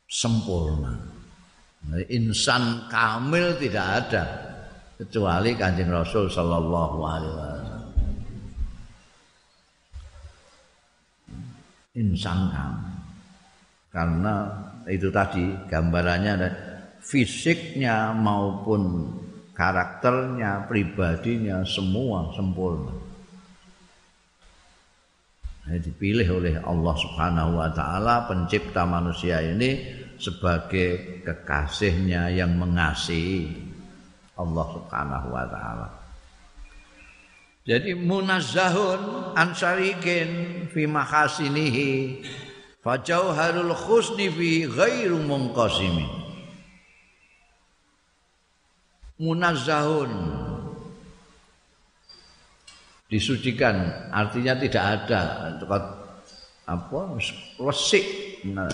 sempurna 0.09 1.17
insan 2.09 2.89
kamil 2.91 3.55
tidak 3.61 3.87
ada 4.03 4.23
kecuali 4.97 5.53
Kanjeng 5.55 5.93
Rasul 5.93 6.27
sallallahu 6.27 6.97
alaihi 7.05 7.33
wasallam. 7.37 7.83
Insan 11.97 12.53
Karena 13.89 14.35
itu 14.85 15.09
tadi 15.09 15.49
gambarannya 15.65 16.31
ada 16.37 16.49
fisiknya 17.01 18.13
maupun 18.13 19.09
karakternya, 19.57 20.69
pribadinya 20.69 21.65
semua 21.65 22.29
sempurna. 22.37 22.93
Ini 25.67 25.83
dipilih 25.83 26.27
oleh 26.39 26.55
Allah 26.63 26.95
Subhanahu 26.95 27.59
wa 27.59 27.67
taala 27.73 28.23
pencipta 28.29 28.87
manusia 28.87 29.43
ini 29.43 29.83
sebagai 30.15 31.19
kekasihnya 31.27 32.31
yang 32.31 32.55
mengasihi 32.55 33.51
Allah 34.37 34.65
Subhanahu 34.77 35.27
wa 35.33 35.45
taala. 35.49 35.89
Jadi 37.67 37.99
munazzahun 37.99 39.35
an 39.35 39.51
syarikin 39.51 40.29
fi 40.71 40.87
mahasinihi 40.87 42.23
fa 42.79 42.95
jauharul 43.03 43.75
husni 43.75 44.31
fi 44.31 44.63
ghairu 44.71 45.19
munqasimi. 45.19 46.26
Munazzahun 49.17 50.11
disucikan 53.07 54.09
artinya 54.13 54.53
tidak 54.59 54.83
ada 54.83 55.21
apa 56.67 56.99
resik 57.57 58.05
nah 58.51 58.69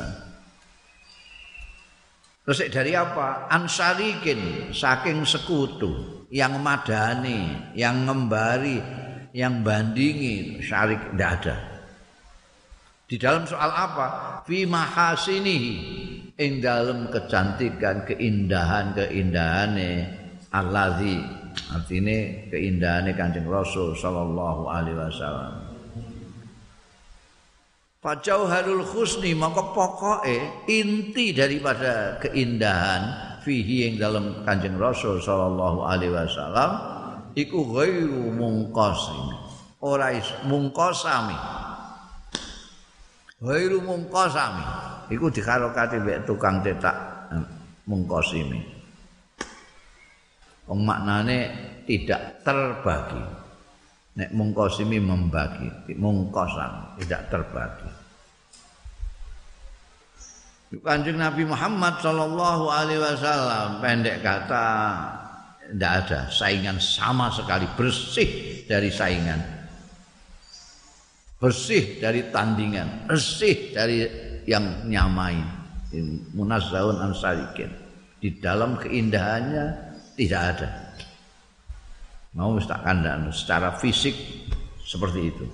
Resik 2.44 2.76
dari 2.76 2.92
apa? 2.92 3.48
Ansarikin 3.48 4.76
saking 4.76 5.24
sekutu 5.24 6.28
yang 6.28 6.60
madani, 6.60 7.72
yang 7.72 8.04
ngembari, 8.04 8.84
yang 9.32 9.64
bandingi 9.64 10.60
syarik 10.60 11.00
tidak 11.16 11.30
ada. 11.40 11.56
Di 13.08 13.16
dalam 13.16 13.48
soal 13.48 13.72
apa? 13.72 14.08
Fi 14.44 14.68
mahasinihi 14.68 15.74
ing 16.36 16.60
dalam 16.60 17.08
kecantikan, 17.08 18.04
keindahan, 18.04 18.92
keindahane 18.92 20.23
allazi 20.54 21.18
artinya 21.74 22.18
keindahane 22.54 23.18
Kanjeng 23.18 23.50
Rasul 23.50 23.98
sallallahu 23.98 24.70
alaihi 24.70 24.98
wasallam. 24.98 25.54
Fajauharul 28.04 28.84
husni 28.84 29.32
maka 29.34 29.74
pokoke 29.74 30.68
inti 30.68 31.32
daripada 31.32 32.20
keindahan 32.20 33.02
fihi 33.42 33.90
yang 33.90 33.96
dalam 33.98 34.26
Kanjeng 34.46 34.76
Rasul 34.78 35.18
sallallahu 35.24 35.88
alaihi 35.88 36.14
wasallam 36.14 36.72
iku 37.34 37.64
ghairu 37.74 38.30
mungqasim. 38.36 39.40
Ora 39.84 40.16
mungqasami. 40.48 41.36
Ghairu 43.44 43.84
mungqasami. 43.84 44.64
Iku 45.12 45.28
dikarokati 45.28 46.00
mek 46.00 46.24
tukang 46.24 46.64
cetak 46.64 46.96
eh, 47.36 47.44
mungqasimi. 47.92 48.73
Wong 50.68 50.82
maknane 50.88 51.40
tidak 51.84 52.44
terbagi. 52.44 53.24
Nek 54.14 54.30
mungkosimi 54.30 55.02
membagi, 55.02 55.90
mungkosan 55.98 57.02
tidak 57.02 57.34
terbagi. 57.34 57.90
Kanjeng 60.82 61.22
Nabi 61.22 61.46
Muhammad 61.46 62.02
Shallallahu 62.02 62.66
Alaihi 62.70 63.02
Wasallam 63.02 63.78
pendek 63.82 64.26
kata 64.26 64.66
tidak 65.70 65.94
ada 66.06 66.20
saingan 66.34 66.78
sama 66.82 67.30
sekali. 67.30 67.70
Bersih 67.78 68.62
dari 68.66 68.90
saingan. 68.90 69.42
Bersih 71.38 72.02
dari 72.02 72.26
tandingan. 72.34 73.06
Bersih 73.06 73.74
dari 73.74 74.06
yang 74.50 74.90
nyamai 74.90 75.38
munazzahun 76.34 76.98
ansarikin 77.06 77.70
di 78.18 78.42
dalam 78.42 78.80
keindahannya 78.82 79.93
tidak 80.14 80.42
ada 80.56 80.70
mau 82.34 82.58
tak 82.58 82.82
kandang 82.82 83.30
secara 83.30 83.78
fisik 83.78 84.18
seperti 84.82 85.20
itu 85.30 85.46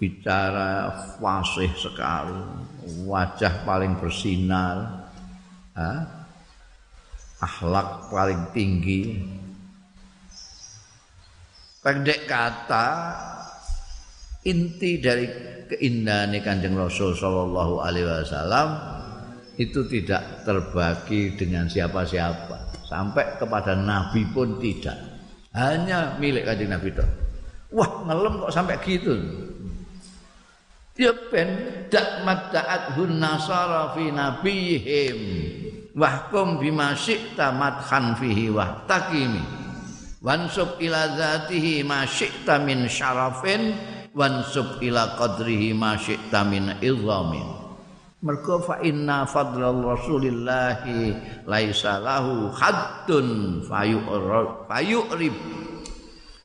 bicara 0.00 0.88
fasih 1.20 1.68
sekali, 1.76 2.40
wajah 3.04 3.68
paling 3.68 4.00
bersinar, 4.00 5.04
ha? 5.76 5.92
akhlak 7.44 8.08
paling 8.08 8.48
tinggi. 8.56 9.20
Pendek 11.84 12.24
kata, 12.24 12.88
inti 14.48 14.96
dari 15.00 15.28
keindahan 15.68 16.32
Kanjeng 16.40 16.76
Rasul 16.76 17.12
Shallallahu 17.12 17.84
Alaihi 17.84 18.08
Wasallam 18.08 18.68
itu 19.60 19.84
tidak 19.84 20.48
terbagi 20.48 21.36
dengan 21.36 21.68
siapa-siapa. 21.68 22.88
Sampai 22.88 23.36
kepada 23.36 23.76
Nabi 23.76 24.24
pun 24.32 24.56
tidak. 24.56 24.96
Hanya 25.52 26.16
milik 26.16 26.48
Kanjeng 26.48 26.72
Nabi 26.72 26.88
itu. 26.88 27.04
Wah 27.76 28.08
ngelem 28.08 28.40
kok 28.40 28.54
sampai 28.56 28.80
gitu. 28.80 29.14
Ya 30.96 31.12
ben 31.28 31.48
dak 31.92 32.24
madda'athun 32.24 33.20
nasara 33.20 33.92
fi 33.92 34.08
nabihim. 34.08 35.18
Wahkum 35.92 36.56
bima 36.56 36.96
syi'ta 36.96 37.52
madhan 37.52 38.14
fihi 38.14 38.46
wahtakimi 38.48 39.42
wansub 40.22 40.78
ila 40.78 41.18
zatihi 41.18 41.82
ma 41.84 42.08
syi'ta 42.08 42.64
min 42.64 42.88
syarafin. 42.88 43.76
Wansub 44.10 44.82
ila 44.82 45.14
qadrihi 45.14 45.70
ma 45.70 45.94
syi'ta 45.94 46.42
min 46.42 46.74
mergo 48.20 48.60
fa 48.60 48.80
inna 48.84 49.24
fadlal 49.24 49.96
rasulillahi 49.96 51.16
laisa 51.48 51.96
lahu 52.00 52.52
haddun 52.52 53.60
fayu'rib 53.64 55.36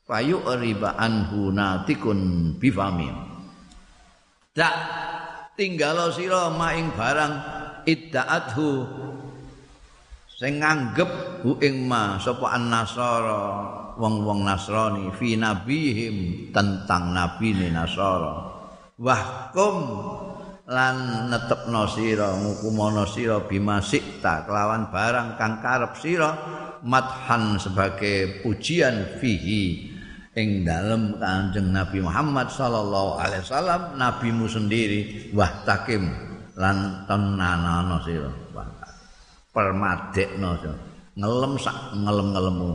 fayu'rib 0.08 0.80
anhu 0.82 1.52
natikun 1.52 2.52
bifamin 2.56 3.12
dak 4.56 4.74
tinggalo 5.56 6.08
sira 6.12 6.48
maing 6.48 6.88
barang 6.96 7.34
iddaathu 7.84 8.70
sing 10.36 10.60
nganggep 10.60 11.44
hu 11.44 11.60
ing 11.60 11.84
ma 11.84 12.16
sapa 12.16 12.56
an-nasara 12.56 13.42
wong-wong 13.96 14.44
nasrani 14.44 15.08
fi 15.16 15.34
nabihim 15.40 16.48
tentang 16.52 17.16
nabi 17.16 17.56
ni 17.56 17.68
nasara. 17.72 18.52
Wahkum 18.96 19.76
lan 20.66 21.30
netepno 21.30 21.86
sira 21.86 22.34
ngukumono 22.34 23.06
sira 23.06 23.38
bima 23.46 23.78
sikta 23.78 24.42
kelawan 24.42 24.90
barang 24.90 25.38
kang 25.38 25.62
karep 25.62 25.94
sira 25.94 26.30
madhan 26.82 27.58
sebagai 27.58 28.42
pujian 28.42 29.18
fihi. 29.22 29.94
Ing 30.36 30.68
dalem 30.68 31.16
Kanjeng 31.16 31.72
Nabi 31.72 32.04
Muhammad 32.04 32.52
sallallahu 32.52 33.16
alaihi 33.16 33.40
wasallam 33.40 33.96
nabimu 33.96 34.44
sendiri 34.44 35.32
wah 35.32 35.48
takim 35.64 36.12
lan 36.60 37.08
tenanana 37.08 37.96
sira. 38.04 38.28
Permadekno 39.48 40.60
ngelem 41.16 41.56
sak 41.56 41.96
ngelem-ngelemu 41.96 42.68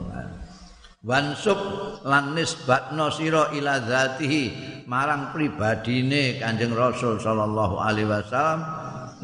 wansub 1.01 1.57
lan 2.05 2.37
nisbatno 2.37 3.09
sira 3.09 3.49
ila 3.57 3.81
zatihi 3.81 4.43
marang 4.85 5.33
pribadine 5.33 6.37
Kanjeng 6.37 6.77
Rasul 6.77 7.17
sallallahu 7.17 7.81
alaihi 7.81 8.09
wasallam 8.09 8.61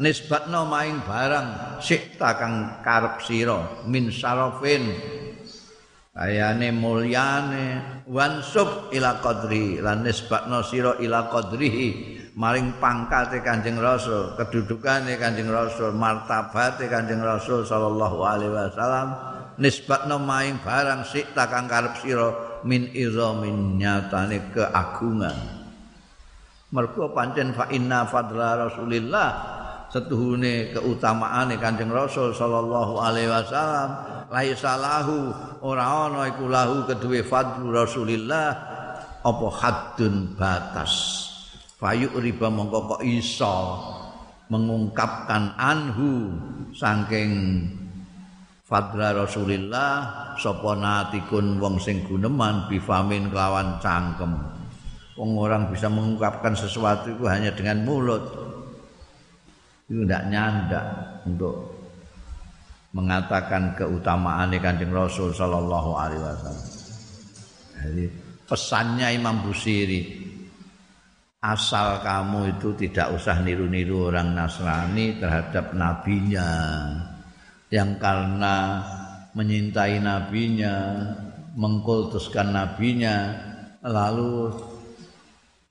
nisbatno 0.02 0.66
maing 0.66 0.98
barang 1.06 1.78
sikta 1.78 2.34
kang 2.38 2.82
karep 2.82 3.22
sira 3.22 3.86
min 3.86 4.10
sarafin. 4.10 4.90
Ayane 6.18 6.74
mulyane 6.74 8.02
wansub 8.10 8.90
ila 8.90 9.22
qadri 9.22 9.78
lan 9.78 10.02
nisbatna 10.02 10.66
sira 10.66 10.98
ila 10.98 11.30
qadrihi 11.30 12.18
maring 12.34 12.74
pangkate 12.82 13.38
Kanjeng 13.38 13.78
Rasul 13.78 14.34
kedudukane 14.34 15.14
Kanjeng 15.14 15.46
Rasul 15.46 15.94
martabate 15.94 16.90
Kanjeng 16.90 17.22
Rasul 17.22 17.62
sallallahu 17.62 18.18
alaihi 18.26 18.50
wasallam 18.50 19.37
nisbatna 19.58 20.16
maing 20.16 20.62
barang 20.62 21.02
sik 21.04 21.34
kang 21.34 21.66
karep 21.66 21.94
sira 22.00 22.62
min 22.62 22.90
izamin 22.94 23.78
nyatane 23.78 24.54
keagungan. 24.54 25.38
Mergo 26.68 27.10
pancen 27.16 27.56
fa 27.56 27.66
inna 27.72 28.04
fadla 28.04 28.68
rasulillah 28.68 29.30
setuhune 29.88 30.76
keutamaane 30.76 31.56
Kanjeng 31.56 31.88
Rasul 31.88 32.36
sallallahu 32.36 33.00
alaihi 33.00 33.32
wasallam 33.32 33.88
laisa 34.28 34.76
lahu 34.76 35.32
ora 35.64 36.08
ana 36.08 36.28
iku 36.28 36.44
lahu 36.44 36.84
kedue 36.84 37.24
fadlu 37.24 37.72
Rasulillah 37.72 38.48
apa 39.24 39.46
haddun 39.48 40.36
batas. 40.36 41.24
Fayu 41.78 42.12
riba 42.20 42.52
mongko 42.52 42.78
kok 42.98 43.02
iso 43.06 43.56
mengungkapkan 44.52 45.56
anhu 45.56 46.36
saking 46.76 47.32
fadla 48.68 49.16
Rasulillah 49.16 49.92
sapa 50.36 50.76
natikun 50.76 51.56
wong 51.56 51.80
sing 51.80 52.04
guneman 52.04 52.68
bifamin 52.68 53.32
kelawan 53.32 53.80
cangkem. 53.80 54.36
Wong 55.16 55.34
orang 55.34 55.72
bisa 55.72 55.90
mengungkapkan 55.90 56.54
sesuatu 56.54 57.10
itu 57.10 57.24
hanya 57.26 57.50
dengan 57.50 57.82
mulut. 57.82 58.22
Itu 59.88 60.04
tidak 60.04 60.22
nyandak 60.30 60.86
untuk 61.24 61.74
mengatakan 62.92 63.72
keutamaan 63.74 64.52
Kanjeng 64.60 64.92
Rasul 64.92 65.32
sallallahu 65.32 65.90
alaihi 65.96 66.22
wasallam. 66.22 66.68
Jadi 67.82 68.04
pesannya 68.46 69.08
Imam 69.16 69.42
Busiri 69.42 70.28
asal 71.40 72.04
kamu 72.04 72.58
itu 72.58 72.74
tidak 72.78 73.16
usah 73.16 73.42
niru-niru 73.42 74.12
orang 74.12 74.34
Nasrani 74.34 75.18
terhadap 75.18 75.74
nabinya 75.74 76.50
yang 77.68 78.00
karena 78.00 78.80
menyintai 79.36 80.00
nabinya, 80.00 81.04
mengkultuskan 81.52 82.52
nabinya 82.52 83.36
lalu 83.84 84.52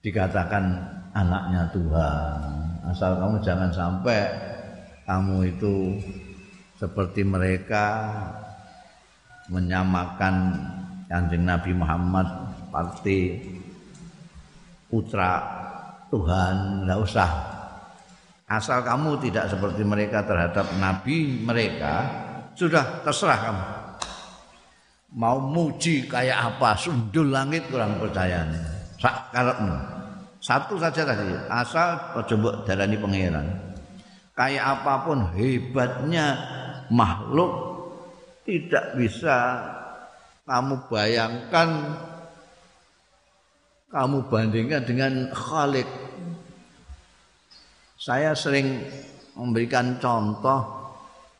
dikatakan 0.05 0.65
anaknya 1.11 1.67
Tuhan. 1.73 2.39
Asal 2.87 3.17
kamu 3.19 3.35
jangan 3.43 3.71
sampai 3.73 4.21
kamu 5.03 5.57
itu 5.57 5.97
seperti 6.77 7.25
mereka 7.25 8.07
menyamakan 9.49 10.53
Kanjeng 11.07 11.47
Nabi 11.47 11.71
Muhammad 11.73 12.27
seperti 12.67 13.19
putra 14.91 15.39
Tuhan 16.11 16.83
enggak 16.83 16.99
usah 17.03 17.29
asal 18.47 18.79
kamu 18.81 19.19
tidak 19.27 19.51
seperti 19.51 19.83
mereka 19.83 20.23
terhadap 20.23 20.65
nabi 20.79 21.43
mereka 21.43 22.07
sudah 22.55 23.03
terserah 23.03 23.39
kamu. 23.43 23.65
Mau 25.17 25.39
muji 25.39 26.07
kayak 26.07 26.55
apa 26.55 26.75
sundul 26.75 27.31
langit 27.31 27.67
kurang 27.71 27.95
percaya 27.99 28.43
karepmu 29.31 29.97
satu 30.37 30.77
saja 30.77 31.01
tadi 31.01 31.33
asal 31.49 31.97
coba 32.13 32.63
darani 32.63 32.97
pangeran. 32.97 33.47
Kayak 34.37 34.65
apa 34.79 34.93
pun 35.01 35.19
hebatnya 35.33 36.37
makhluk 36.93 37.51
tidak 38.45 38.93
bisa 38.93 39.65
kamu 40.45 40.77
bayangkan 40.87 41.69
kamu 43.89 44.17
bandingkan 44.29 44.83
dengan 44.85 45.13
Khalik. 45.33 45.89
Saya 48.07 48.31
sering 48.39 48.87
memberikan 49.35 49.99
contoh 49.99 50.63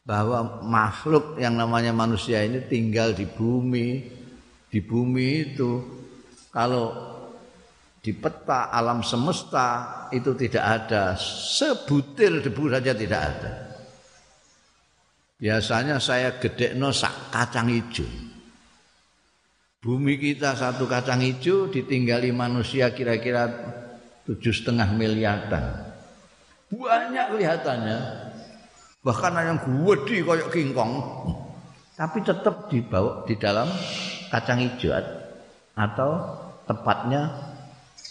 bahwa 0.03 0.59
makhluk 0.68 1.39
yang 1.39 1.55
namanya 1.55 1.95
manusia 1.95 2.43
ini 2.43 2.59
tinggal 2.68 3.15
di 3.15 3.24
bumi. 3.24 4.03
Di 4.68 4.84
bumi 4.84 5.28
itu 5.47 5.80
kalau 6.51 6.91
di 8.03 8.11
peta 8.11 8.68
alam 8.68 8.99
semesta 8.99 9.68
itu 10.11 10.36
tidak 10.36 10.65
ada 10.68 11.15
sebutir 11.15 12.43
debu 12.43 12.68
saja 12.68 12.91
tidak 12.91 13.22
ada. 13.32 13.51
Biasanya 15.39 16.03
saya 16.03 16.36
gede 16.36 16.76
no 16.76 16.91
sak 16.91 17.32
kacang 17.32 17.72
hijau. 17.72 18.03
Bumi 19.80 20.20
kita 20.20 20.51
satu 20.51 20.84
kacang 20.84 21.24
hijau 21.24 21.72
ditinggali 21.72 22.36
manusia 22.36 22.91
kira-kira 22.91 23.47
tujuh 24.28 24.51
setengah 24.51 24.91
miliaran. 24.91 25.87
Banyak 26.68 27.26
kelihatannya. 27.32 27.97
Bahkan 28.99 29.34
yang 29.39 29.59
gede 29.63 30.28
kayak 30.28 30.51
kingkong. 30.51 30.93
Tapi 31.95 32.20
tetap 32.22 32.68
dibawa 32.68 33.24
di 33.24 33.34
dalam 33.39 33.72
kacang 34.28 34.59
hijau 34.61 34.93
atau 35.74 36.11
tepatnya 36.68 37.32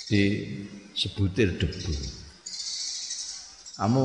di 0.09 0.23
sebutir 0.97 1.61
debu. 1.61 1.93
Kamu 3.77 4.05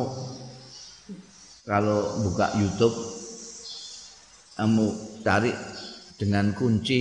kalau 1.63 1.99
buka 2.27 2.51
YouTube 2.59 2.93
kamu 4.59 4.85
cari 5.23 5.55
dengan 6.19 6.53
kunci 6.53 6.99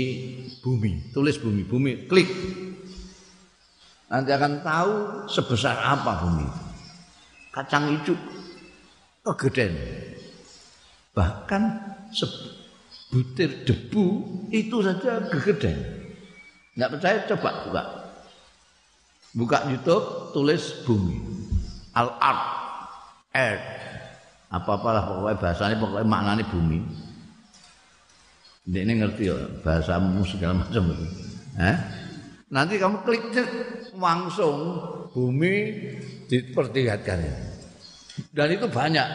bumi, 0.63 1.11
tulis 1.13 1.37
bumi, 1.37 1.67
bumi, 1.67 2.07
klik. 2.07 2.31
Nanti 4.09 4.31
akan 4.33 4.65
tahu 4.65 4.95
sebesar 5.29 5.77
apa 5.77 6.25
bumi. 6.25 6.70
Kacang 7.51 7.91
hijau 7.91 8.15
kegedean. 9.27 9.75
Bahkan 11.15 11.63
sebutir 12.15 13.67
debu 13.67 14.05
itu 14.55 14.77
saja 14.83 15.27
kegedean. 15.27 15.79
Enggak 16.79 16.91
percaya 16.97 17.19
coba 17.35 17.51
buka. 17.67 17.83
Buka 19.31 19.59
YouTube 19.71 20.35
tulis 20.35 20.83
bumi. 20.87 21.19
Al-ard. 21.95 22.43
Earth. 23.31 23.67
Apa-apalah 24.51 25.07
pokoknya 25.07 25.39
bahasanya 25.39 25.77
pokoknya 25.79 26.07
maknanya 26.07 26.45
bumi. 26.51 26.83
Ini 28.71 28.93
ngerti 29.03 29.31
ya 29.31 29.39
bahasamu 29.63 30.23
segala 30.27 30.63
macam 30.63 30.91
itu. 30.91 31.07
Eh? 31.59 31.77
Nanti 32.51 32.79
kamu 32.79 33.07
klik 33.07 33.31
langsung 33.95 34.59
bumi 35.11 35.55
diperlihatkan. 36.31 37.21
Dan 38.31 38.49
itu 38.55 38.67
banyak. 38.71 39.09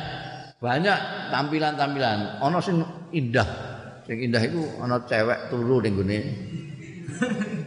Banyak 0.60 1.00
tampilan-tampilan. 1.32 2.42
Ono 2.44 2.58
sing 2.60 2.82
indah. 3.12 3.48
Sing 4.06 4.22
indah 4.22 4.42
itu 4.44 4.62
ono 4.80 5.02
cewek 5.04 5.50
turu 5.50 5.82
ning 5.82 5.94
gone 5.98 6.20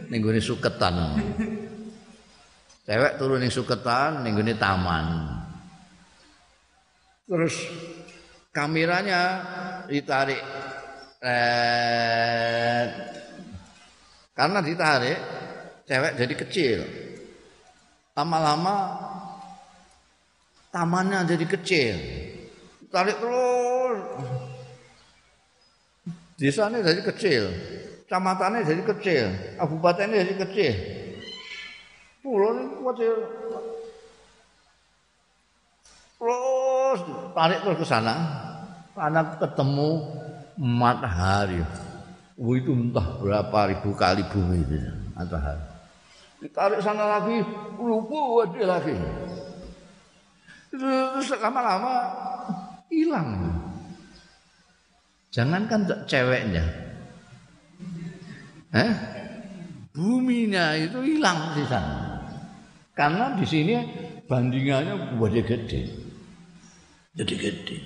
ning 0.09 0.19
gone 0.19 0.39
suketan. 0.41 0.95
Cewek 2.85 3.11
turu 3.17 3.35
ning 3.37 3.51
suketan 3.51 4.23
ning 4.25 4.33
gone 4.35 4.53
taman. 4.57 5.05
Terus 7.29 7.55
kameranya 8.49 9.21
ditarik 9.85 10.41
eh, 11.21 12.83
karena 14.33 14.59
ditarik 14.65 15.19
cewek 15.85 16.11
jadi 16.17 16.33
kecil 16.33 16.79
lama-lama 18.19 18.75
tamannya 20.75 21.23
jadi 21.23 21.45
kecil. 21.47 21.95
Tarik 22.91 23.15
terus. 23.15 23.99
Desanya 26.35 26.83
jadi 26.83 27.01
kecil. 27.07 27.43
Kecamatannya 28.03 28.67
jadi 28.67 28.83
kecil. 28.83 29.25
Kabupatennya 29.55 30.27
jadi 30.27 30.35
kecil. 30.43 30.73
Pulau 32.19 32.51
ini 32.51 32.63
kecil 32.83 33.13
terus 36.19 36.99
tarik 37.31 37.63
terus 37.63 37.79
ke 37.79 37.87
sana. 37.87 38.15
Anak 38.99 39.39
ketemu 39.39 40.03
matahari. 40.59 41.63
Itu 42.35 42.75
entah 42.75 43.15
berapa 43.23 43.71
ribu 43.71 43.95
kali 43.95 44.27
bumi 44.27 44.59
itu 44.59 44.79
matahari. 45.15 45.68
Ditarik 46.39 46.79
sana 46.79 47.19
lagi, 47.19 47.43
lupa 47.75 48.47
ada 48.47 48.79
lagi. 48.79 48.95
Terus 50.71 51.27
lama-lama 51.35 51.93
hilang. 52.87 53.59
Jangankan 55.35 55.85
ceweknya. 56.07 56.63
Eh? 58.71 58.91
Buminya 59.91 60.79
itu 60.79 61.01
hilang 61.03 61.59
di 61.59 61.63
sana. 61.67 62.23
Karena 62.95 63.35
di 63.35 63.45
sini 63.47 63.75
bandingannya 64.27 65.19
buat 65.19 65.33
gede. 65.33 65.81
Jadi 67.19 67.33
gede. 67.35 67.77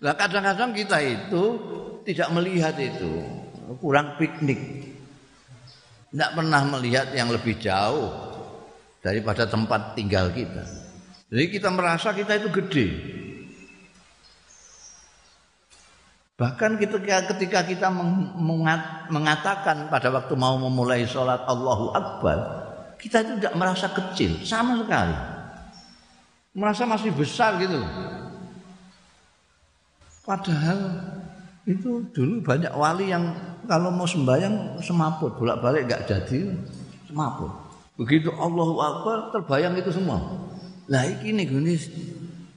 Lah 0.00 0.16
kadang-kadang 0.16 0.72
kita 0.72 0.98
itu 1.02 1.42
tidak 2.08 2.28
melihat 2.32 2.72
itu, 2.78 3.20
kurang 3.82 4.16
piknik. 4.16 4.89
Tidak 6.10 6.30
pernah 6.34 6.62
melihat 6.66 7.14
yang 7.14 7.30
lebih 7.30 7.58
jauh 7.62 8.10
daripada 8.98 9.46
tempat 9.46 9.94
tinggal 9.94 10.28
kita. 10.34 10.66
Jadi 11.30 11.46
kita 11.54 11.70
merasa 11.70 12.10
kita 12.10 12.34
itu 12.34 12.50
gede. 12.50 12.86
Bahkan 16.40 16.80
ketika, 16.80 17.30
ketika 17.36 17.60
kita 17.68 17.88
mengatakan 19.12 19.92
pada 19.92 20.08
waktu 20.08 20.34
mau 20.34 20.56
memulai 20.56 21.04
sholat 21.04 21.44
Allahu 21.44 21.92
Akbar, 21.92 22.38
kita 22.96 23.20
itu 23.20 23.32
tidak 23.38 23.54
merasa 23.60 23.92
kecil 23.92 24.40
sama 24.42 24.80
sekali. 24.80 25.16
Merasa 26.56 26.88
masih 26.88 27.12
besar 27.14 27.60
gitu. 27.60 27.78
Padahal 30.24 30.80
itu 31.68 32.08
dulu 32.10 32.40
banyak 32.42 32.72
wali 32.72 33.12
yang 33.12 33.36
kalau 33.70 33.94
mau 33.94 34.02
sembahyang 34.02 34.82
semaput, 34.82 35.38
bolak-balik 35.38 35.86
nggak 35.86 36.10
jadi 36.10 36.58
semaput. 37.06 37.54
Begitu 37.94 38.34
Allahu 38.34 38.82
Akbar 38.82 39.30
terbayang 39.30 39.78
itu 39.78 39.94
semua. 39.94 40.18
Lah 40.90 41.06
ini 41.06 41.46
gini 41.46 41.78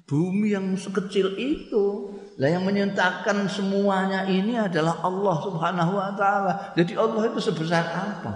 bumi 0.10 0.58
yang 0.58 0.74
sekecil 0.74 1.38
itu 1.38 2.10
lah 2.42 2.50
yang 2.50 2.66
menyentakan 2.66 3.46
semuanya 3.46 4.26
ini 4.26 4.58
adalah 4.58 5.06
Allah 5.06 5.36
Subhanahu 5.38 5.94
wa 5.94 6.10
taala. 6.18 6.74
Jadi 6.74 6.98
Allah 6.98 7.30
itu 7.30 7.38
sebesar 7.38 7.86
apa? 7.94 8.34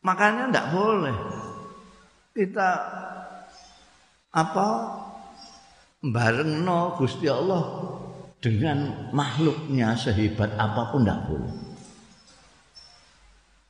Makanya 0.00 0.48
tidak 0.48 0.66
boleh 0.72 1.16
kita 2.32 2.68
apa 4.32 4.68
barengno 6.00 6.96
Gusti 6.96 7.28
Allah 7.28 7.95
dengan 8.40 9.10
makhluknya 9.10 9.96
sehebat 9.96 10.54
apa 10.54 10.92
pun 10.92 11.02
tidak 11.02 11.20
boleh. 11.26 11.52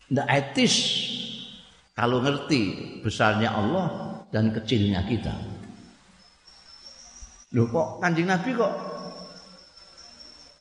Tidak 0.07 0.29
etis 0.31 0.75
kalau 1.97 2.23
ngerti 2.23 2.62
besarnya 3.03 3.51
Allah 3.55 3.87
dan 4.31 4.53
kecilnya 4.55 5.03
kita. 5.07 5.35
Loh 7.55 7.67
kok 7.71 8.03
kanjeng 8.03 8.29
Nabi 8.29 8.51
kok 8.53 8.73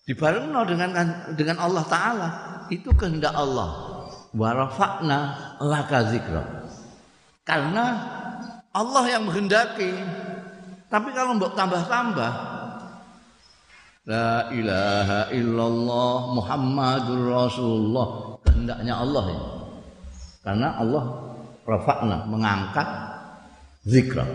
dibarengno 0.05 0.61
dengan 0.69 0.89
dengan 1.33 1.57
Allah 1.59 1.85
Taala 1.85 2.29
itu 2.69 2.89
kehendak 2.93 3.33
Allah. 3.33 3.93
Warafakna 4.35 5.19
laka 5.63 6.11
zikra. 6.11 6.43
Karena 7.47 7.85
Allah 8.75 9.03
yang 9.07 9.23
menghendaki 9.29 9.95
tapi 10.89 11.11
kalau 11.11 11.35
mbok 11.35 11.57
tambah-tambah 11.57 12.54
La 14.05 14.53
ilaha 14.53 15.33
illallah 15.33 16.17
Muhammadur 16.37 17.25
Rasulullah 17.25 18.37
kehendaknya 18.45 18.93
Allah 19.01 19.23
ini. 19.33 19.45
Karena 20.45 20.69
Allah 20.77 21.03
rafa'na 21.65 22.17
mengangkat 22.29 22.85
zikra 23.81 24.25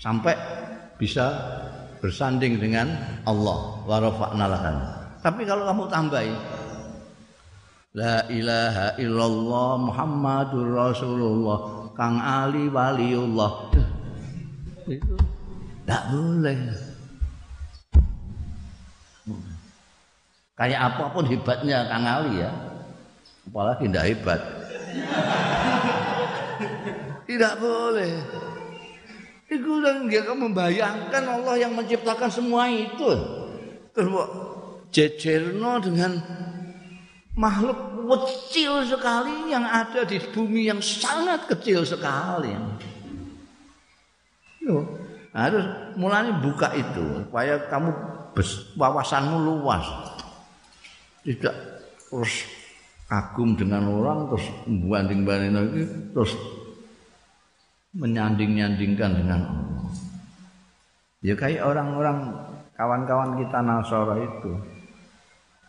sampai 0.00 0.32
bisa 0.96 1.36
bersanding 2.00 2.56
dengan 2.56 2.96
Allah 3.28 3.84
wa 3.84 3.96
rafa'na 4.00 4.44
lakan. 4.48 4.76
Tapi 5.20 5.42
kalau 5.44 5.68
kamu 5.68 5.84
tambahi 5.92 6.32
La 7.96 8.24
ilaha 8.28 8.96
illallah 9.00 9.68
Muhammadur 9.80 10.68
Rasulullah 10.76 11.88
Kang 11.96 12.20
Ali 12.20 12.68
waliullah 12.68 13.72
itu 14.84 15.16
tidak 15.84 16.02
boleh. 16.12 16.85
Kayak 20.56 20.80
apa 20.88 21.04
pun 21.12 21.28
hebatnya 21.28 21.84
Kang 21.84 22.08
Ali 22.08 22.40
ya. 22.40 22.50
Apalagi 23.44 23.92
tidak 23.92 24.04
hebat. 24.08 24.40
tidak 27.28 27.54
boleh. 27.60 28.12
Itu 29.46 29.84
dia 30.08 30.26
membayangkan 30.32 31.24
Allah 31.28 31.54
yang 31.60 31.76
menciptakan 31.76 32.32
semua 32.32 32.72
itu. 32.72 33.10
Terus 33.92 34.26
jejerno 34.90 35.76
dengan 35.84 36.16
makhluk 37.36 38.00
kecil 38.16 38.80
sekali 38.88 39.52
yang 39.52 39.68
ada 39.68 40.08
di 40.08 40.16
bumi 40.32 40.72
yang 40.72 40.80
sangat 40.80 41.44
kecil 41.52 41.84
sekali. 41.84 42.56
harus 45.36 45.64
mulai 46.00 46.32
buka 46.40 46.72
itu 46.74 47.28
supaya 47.28 47.60
kamu 47.68 47.92
wawasanmu 48.74 49.36
luas. 49.36 50.15
Tidak 51.26 51.56
terus 52.06 52.46
kagum 53.10 53.58
dengan 53.58 53.90
orang 53.90 54.30
terus 54.30 54.46
banding-banding 54.66 55.54
lagi 55.58 55.82
terus 56.14 56.32
menyanding-nyandingkan 57.98 59.10
dengan 59.10 59.40
Allah. 59.42 59.90
Ya 61.24 61.34
kayak 61.34 61.66
orang-orang 61.66 62.30
kawan-kawan 62.78 63.42
kita 63.42 63.58
Nasara 63.64 64.22
itu. 64.22 64.52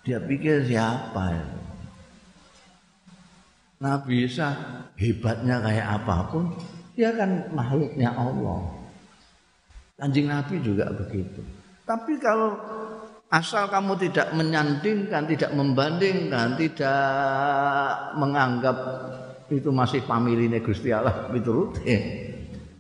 Dia 0.06 0.22
pikir 0.22 0.62
siapa 0.70 1.24
ya? 1.34 1.46
Nabi 3.78 4.26
Isa 4.26 4.54
hebatnya 4.98 5.62
kayak 5.62 5.88
apa 6.02 6.16
pun, 6.34 6.50
dia 6.98 7.14
kan 7.14 7.50
makhluknya 7.54 8.10
Allah. 8.10 8.74
Kanjeng 9.98 10.30
Nabi 10.30 10.62
juga 10.62 10.90
begitu. 10.94 11.42
Tapi 11.86 12.18
kalau 12.22 12.58
asal 13.28 13.68
kamu 13.68 14.00
tidak 14.08 14.32
menyandingkan, 14.36 15.28
tidak 15.28 15.52
membandingkan, 15.52 16.56
tidak 16.56 17.02
menganggap 18.16 18.78
itu 19.48 19.72
masih 19.72 20.04
pamiline 20.04 20.60
Gusti 20.60 20.92
Allah 20.92 21.32
piturute. 21.32 21.84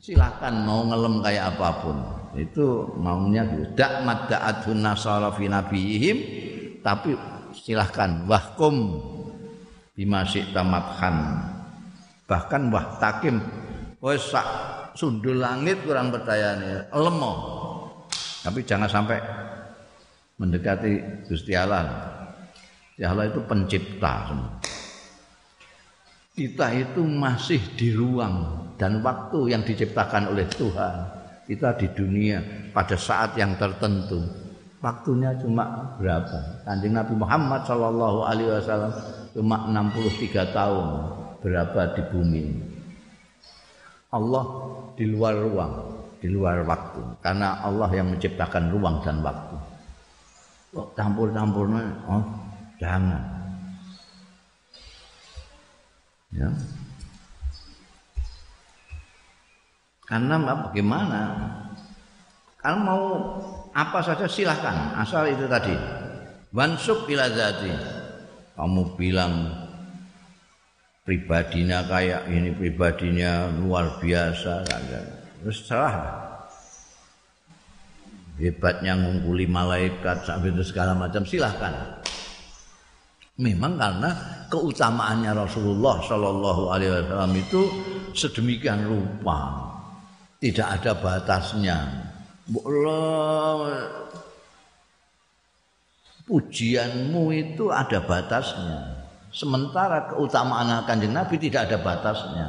Silakan 0.03 0.63
mau 0.63 0.83
ngelem 0.87 1.19
kayak 1.23 1.55
apa 1.55 1.69
pun. 1.83 1.97
Itu 2.37 2.95
maunya 2.99 3.43
dak 3.73 4.03
madda'atun 4.03 4.79
nasara 4.83 5.33
fi 5.33 5.49
tapi 6.83 7.11
silahkan 7.51 8.23
wahkum 8.29 9.01
bima 9.97 10.23
tamatkan 10.27 11.15
bahkan 12.27 12.69
wah 12.69 12.99
takim. 13.01 13.41
Wis 13.97 14.29
sak 14.29 14.45
sundul 14.93 15.41
langit 15.41 15.81
kurang 15.81 16.13
percayane 16.13 16.93
lemo. 16.93 17.33
Tapi 18.45 18.61
jangan 18.63 18.87
sampai 18.87 19.17
mendekati 20.37 21.25
Gusti 21.25 21.53
Allah. 21.57 22.13
Ya 22.97 23.13
Allah 23.13 23.29
itu 23.29 23.41
pencipta 23.45 24.33
kita 26.37 26.69
itu 26.69 27.01
masih 27.01 27.57
di 27.73 27.97
ruang 27.97 28.69
dan 28.77 29.01
waktu 29.01 29.57
yang 29.57 29.65
diciptakan 29.65 30.29
oleh 30.29 30.45
Tuhan. 30.45 31.17
Kita 31.49 31.73
di 31.73 31.89
dunia 31.97 32.69
pada 32.69 32.93
saat 32.93 33.33
yang 33.41 33.57
tertentu. 33.57 34.21
Waktunya 34.77 35.33
cuma 35.41 35.97
berapa? 35.97 36.61
Kanjeng 36.61 36.93
Nabi 36.93 37.17
Muhammad 37.17 37.65
Shallallahu 37.65 38.19
Alaihi 38.21 38.53
Wasallam 38.53 38.93
cuma 39.33 39.65
63 39.65 40.53
tahun 40.53 40.87
berapa 41.41 41.81
di 41.97 42.01
bumi 42.13 42.43
Allah 44.13 44.45
di 44.93 45.05
luar 45.09 45.41
ruang 45.41 45.73
di 46.21 46.29
luar 46.29 46.61
waktu. 46.69 47.01
Karena 47.25 47.65
Allah 47.65 47.89
yang 47.97 48.13
menciptakan 48.13 48.69
ruang 48.69 49.01
dan 49.01 49.25
waktu 49.25 49.46
kok 50.71 50.87
campur-campurnya 50.95 51.83
oh 52.07 52.23
jangan. 52.77 53.23
Ya. 56.35 56.49
Karena 60.07 60.35
bagaimana? 60.39 61.21
Kalau 62.59 62.79
mau 62.83 63.03
apa 63.75 63.99
saja 64.03 64.27
silahkan. 64.27 64.95
Asal 64.95 65.31
itu 65.31 65.47
tadi. 65.47 65.75
Wansub 66.51 67.07
ila 67.11 67.27
zati. 67.31 67.71
Kamu 68.55 68.95
bilang 68.95 69.51
pribadinya 71.03 71.83
kayak 71.85 72.27
ini 72.27 72.51
pribadinya 72.55 73.51
luar 73.51 73.99
biasa. 73.99 74.63
Terus 75.43 75.63
salah 75.63 75.93
hebatnya 78.37 78.93
ngungkuli 78.97 79.49
malaikat 79.49 80.25
sampai 80.25 80.53
itu 80.53 80.63
segala 80.65 80.93
macam 80.93 81.25
silahkan 81.25 82.01
memang 83.37 83.77
karena 83.77 84.09
keutamaannya 84.49 85.31
Rasulullah 85.33 86.01
Shallallahu 86.01 86.63
Alaihi 86.73 86.91
Wasallam 86.93 87.33
itu 87.37 87.61
sedemikian 88.13 88.85
rupa 88.85 89.67
tidak 90.41 90.81
ada 90.81 90.91
batasnya 90.97 91.77
boleh 92.47 94.07
pujianmu 96.27 97.31
itu 97.31 97.71
ada 97.71 98.03
batasnya. 98.03 99.07
Sementara 99.31 100.11
keutamaan 100.11 100.83
kanjeng 100.83 101.15
Nabi 101.15 101.39
tidak 101.39 101.71
ada 101.71 101.77
batasnya. 101.79 102.47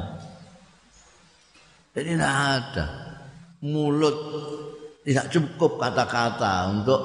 Jadi 1.95 2.15
tidak 2.15 2.35
ada. 2.35 2.85
Mulut 3.59 4.15
tidak 5.07 5.27
cukup 5.31 5.79
kata-kata 5.79 6.53
untuk 6.73 7.01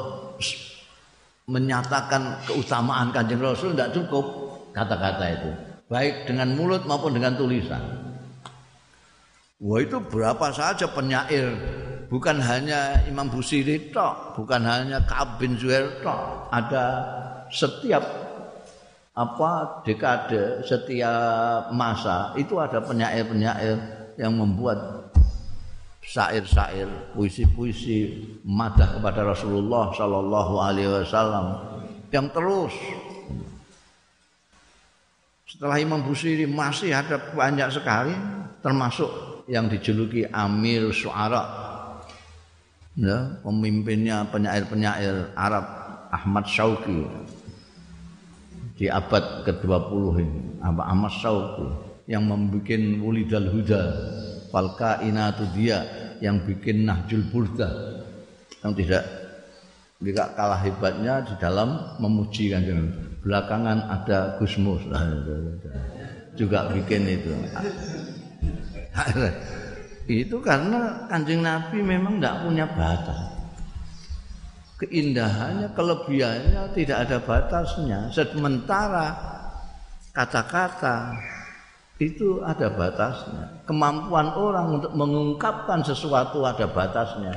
menyatakan 1.44 2.40
keutamaan 2.48 3.12
kanjeng 3.12 3.40
Rasul 3.40 3.76
tidak 3.76 3.92
cukup 3.92 4.24
kata-kata 4.72 5.24
itu. 5.30 5.50
Baik 5.86 6.26
dengan 6.26 6.56
mulut 6.56 6.82
maupun 6.88 7.12
dengan 7.12 7.36
tulisan. 7.36 7.80
Wah 9.60 9.80
itu 9.80 9.96
berapa 10.00 10.50
saja 10.50 10.90
penyair 10.90 11.54
bukan 12.08 12.36
hanya 12.40 13.04
Imam 13.08 13.30
Busiri 13.30 13.90
tok, 13.92 14.36
bukan 14.36 14.62
hanya 14.64 15.02
Ka'ab 15.02 15.40
bin 15.40 15.56
Zuhair 15.56 16.02
tok, 16.04 16.50
ada 16.52 16.84
setiap 17.50 18.02
apa 19.14 19.82
dekade, 19.86 20.66
setiap 20.66 21.70
masa 21.70 22.34
itu 22.34 22.58
ada 22.58 22.82
penyair-penyair 22.82 23.78
yang 24.18 24.34
membuat 24.34 25.03
syair-syair, 26.04 26.86
puisi-puisi 27.16 28.28
madah 28.44 29.00
kepada 29.00 29.24
Rasulullah 29.24 29.88
sallallahu 29.96 30.54
alaihi 30.60 30.90
wasallam 31.00 31.46
yang 32.12 32.28
terus. 32.28 32.76
Setelah 35.48 35.80
Imam 35.80 36.04
Busiri 36.04 36.44
masih 36.44 36.92
ada 36.92 37.16
banyak 37.32 37.72
sekali 37.72 38.12
termasuk 38.60 39.08
yang 39.48 39.70
dijuluki 39.70 40.28
Amir 40.28 40.92
Suara. 40.92 41.64
Ya, 42.94 43.42
pemimpinnya 43.42 44.22
penyair-penyair 44.30 45.34
Arab 45.34 45.66
Ahmad 46.14 46.46
Syauqi. 46.46 47.02
Di 48.74 48.90
abad 48.90 49.46
ke-20 49.46 50.04
ini 50.22 50.42
Ahmad 50.62 51.10
Syauqi 51.10 51.66
yang 52.10 52.26
membuat 52.26 52.82
Wulidal 52.98 53.50
Huda 53.50 53.82
Falka 54.54 55.02
Inatu 55.02 55.50
dia 55.50 55.82
yang 56.22 56.38
bikin 56.46 56.86
Nahjul 56.86 57.26
Burda 57.26 57.66
yang 58.62 58.70
tidak 58.78 59.02
tidak 59.98 60.28
kalah 60.38 60.62
hebatnya 60.62 61.26
di 61.26 61.34
dalam 61.42 61.98
memuji 61.98 62.54
kan 62.54 62.62
belakangan 63.18 63.82
ada 63.90 64.38
Gusmus 64.38 64.86
juga 66.38 66.70
bikin 66.70 67.02
itu 67.10 67.34
itu 70.24 70.36
karena 70.38 71.08
kanjeng 71.08 71.40
Nabi 71.40 71.78
memang 71.80 72.20
tidak 72.20 72.36
punya 72.44 72.66
batas. 72.68 73.20
Keindahannya, 74.74 75.70
kelebihannya 75.72 76.62
tidak 76.74 76.98
ada 77.08 77.18
batasnya. 77.22 78.10
Sementara 78.10 79.06
kata-kata 80.10 81.14
itu 82.02 82.42
ada 82.42 82.70
batasnya. 82.70 83.64
Kemampuan 83.68 84.34
orang 84.34 84.82
untuk 84.82 84.92
mengungkapkan 84.94 85.82
sesuatu 85.86 86.42
ada 86.42 86.66
batasnya. 86.66 87.34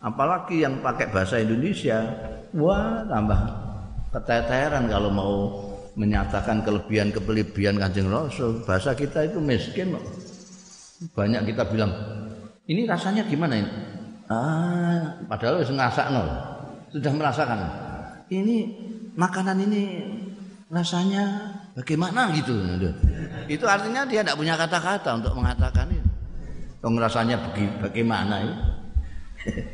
Apalagi 0.00 0.64
yang 0.64 0.80
pakai 0.80 1.12
bahasa 1.12 1.42
Indonesia, 1.42 2.00
wah 2.56 3.04
tambah 3.04 3.40
keteteran 4.14 4.88
kalau 4.88 5.10
mau 5.12 5.34
menyatakan 5.98 6.64
kelebihan-kelebihan 6.64 7.76
kanjeng 7.76 8.08
Rasul. 8.08 8.62
Bahasa 8.64 8.96
kita 8.96 9.26
itu 9.28 9.42
miskin 9.42 9.92
banyak 11.16 11.48
kita 11.48 11.64
bilang 11.72 11.92
ini 12.68 12.84
rasanya 12.84 13.24
gimana 13.24 13.56
ini 13.56 13.70
ah 14.28 15.16
padahal 15.24 15.64
sudah 15.64 15.88
nol 16.12 16.28
sudah 16.92 17.12
merasakan 17.16 17.58
ini 18.28 18.68
makanan 19.16 19.64
ini 19.64 19.82
rasanya 20.68 21.56
bagaimana 21.80 22.28
gitu. 22.36 22.52
Itu 23.48 23.64
artinya 23.64 24.04
dia 24.04 24.20
tidak 24.20 24.36
punya 24.36 24.54
kata-kata 24.60 25.16
untuk 25.16 25.32
mengatakan 25.34 25.88
itu. 25.88 26.10
Dong 26.80 26.96
rasanya 26.96 27.40
bagaimana 27.80 28.44
itu? 28.44 28.56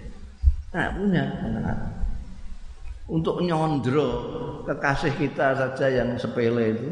Tidak 0.70 0.90
punya 0.98 1.22
kata-kata. 1.38 1.88
Untuk 3.06 3.38
nyondro 3.38 4.08
kekasih 4.66 5.14
kita 5.14 5.54
saja 5.54 5.86
yang 5.86 6.18
sepele 6.18 6.74
itu 6.74 6.90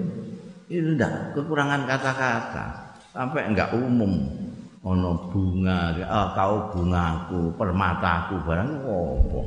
itu 0.71 0.95
tidak. 0.95 1.35
Kekurangan 1.35 1.83
kata-kata. 1.85 2.95
Sampai 3.11 3.51
enggak 3.51 3.75
umum. 3.75 4.25
Ono 4.85 5.33
bunga 5.33 5.97
ah 6.05 6.37
kau 6.37 6.69
bungaku 6.71 7.57
permataku 7.57 8.37
barang 8.45 8.85
opo 8.85 9.41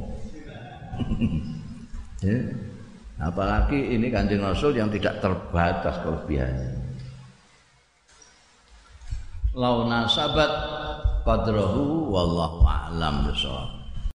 ya. 2.26 2.38
Apalagi 3.22 3.98
ini 3.98 4.10
kanjeng 4.10 4.42
rasul 4.42 4.74
yang 4.74 4.90
tidak 4.90 5.22
terbatas 5.22 6.02
kelebihannya. 6.02 6.74
Launa 9.58 10.06
sabat 10.06 10.52
qadrahu 11.26 12.14
wallahu 12.14 12.62
a'lam 12.66 13.26
bishawab 13.26 13.77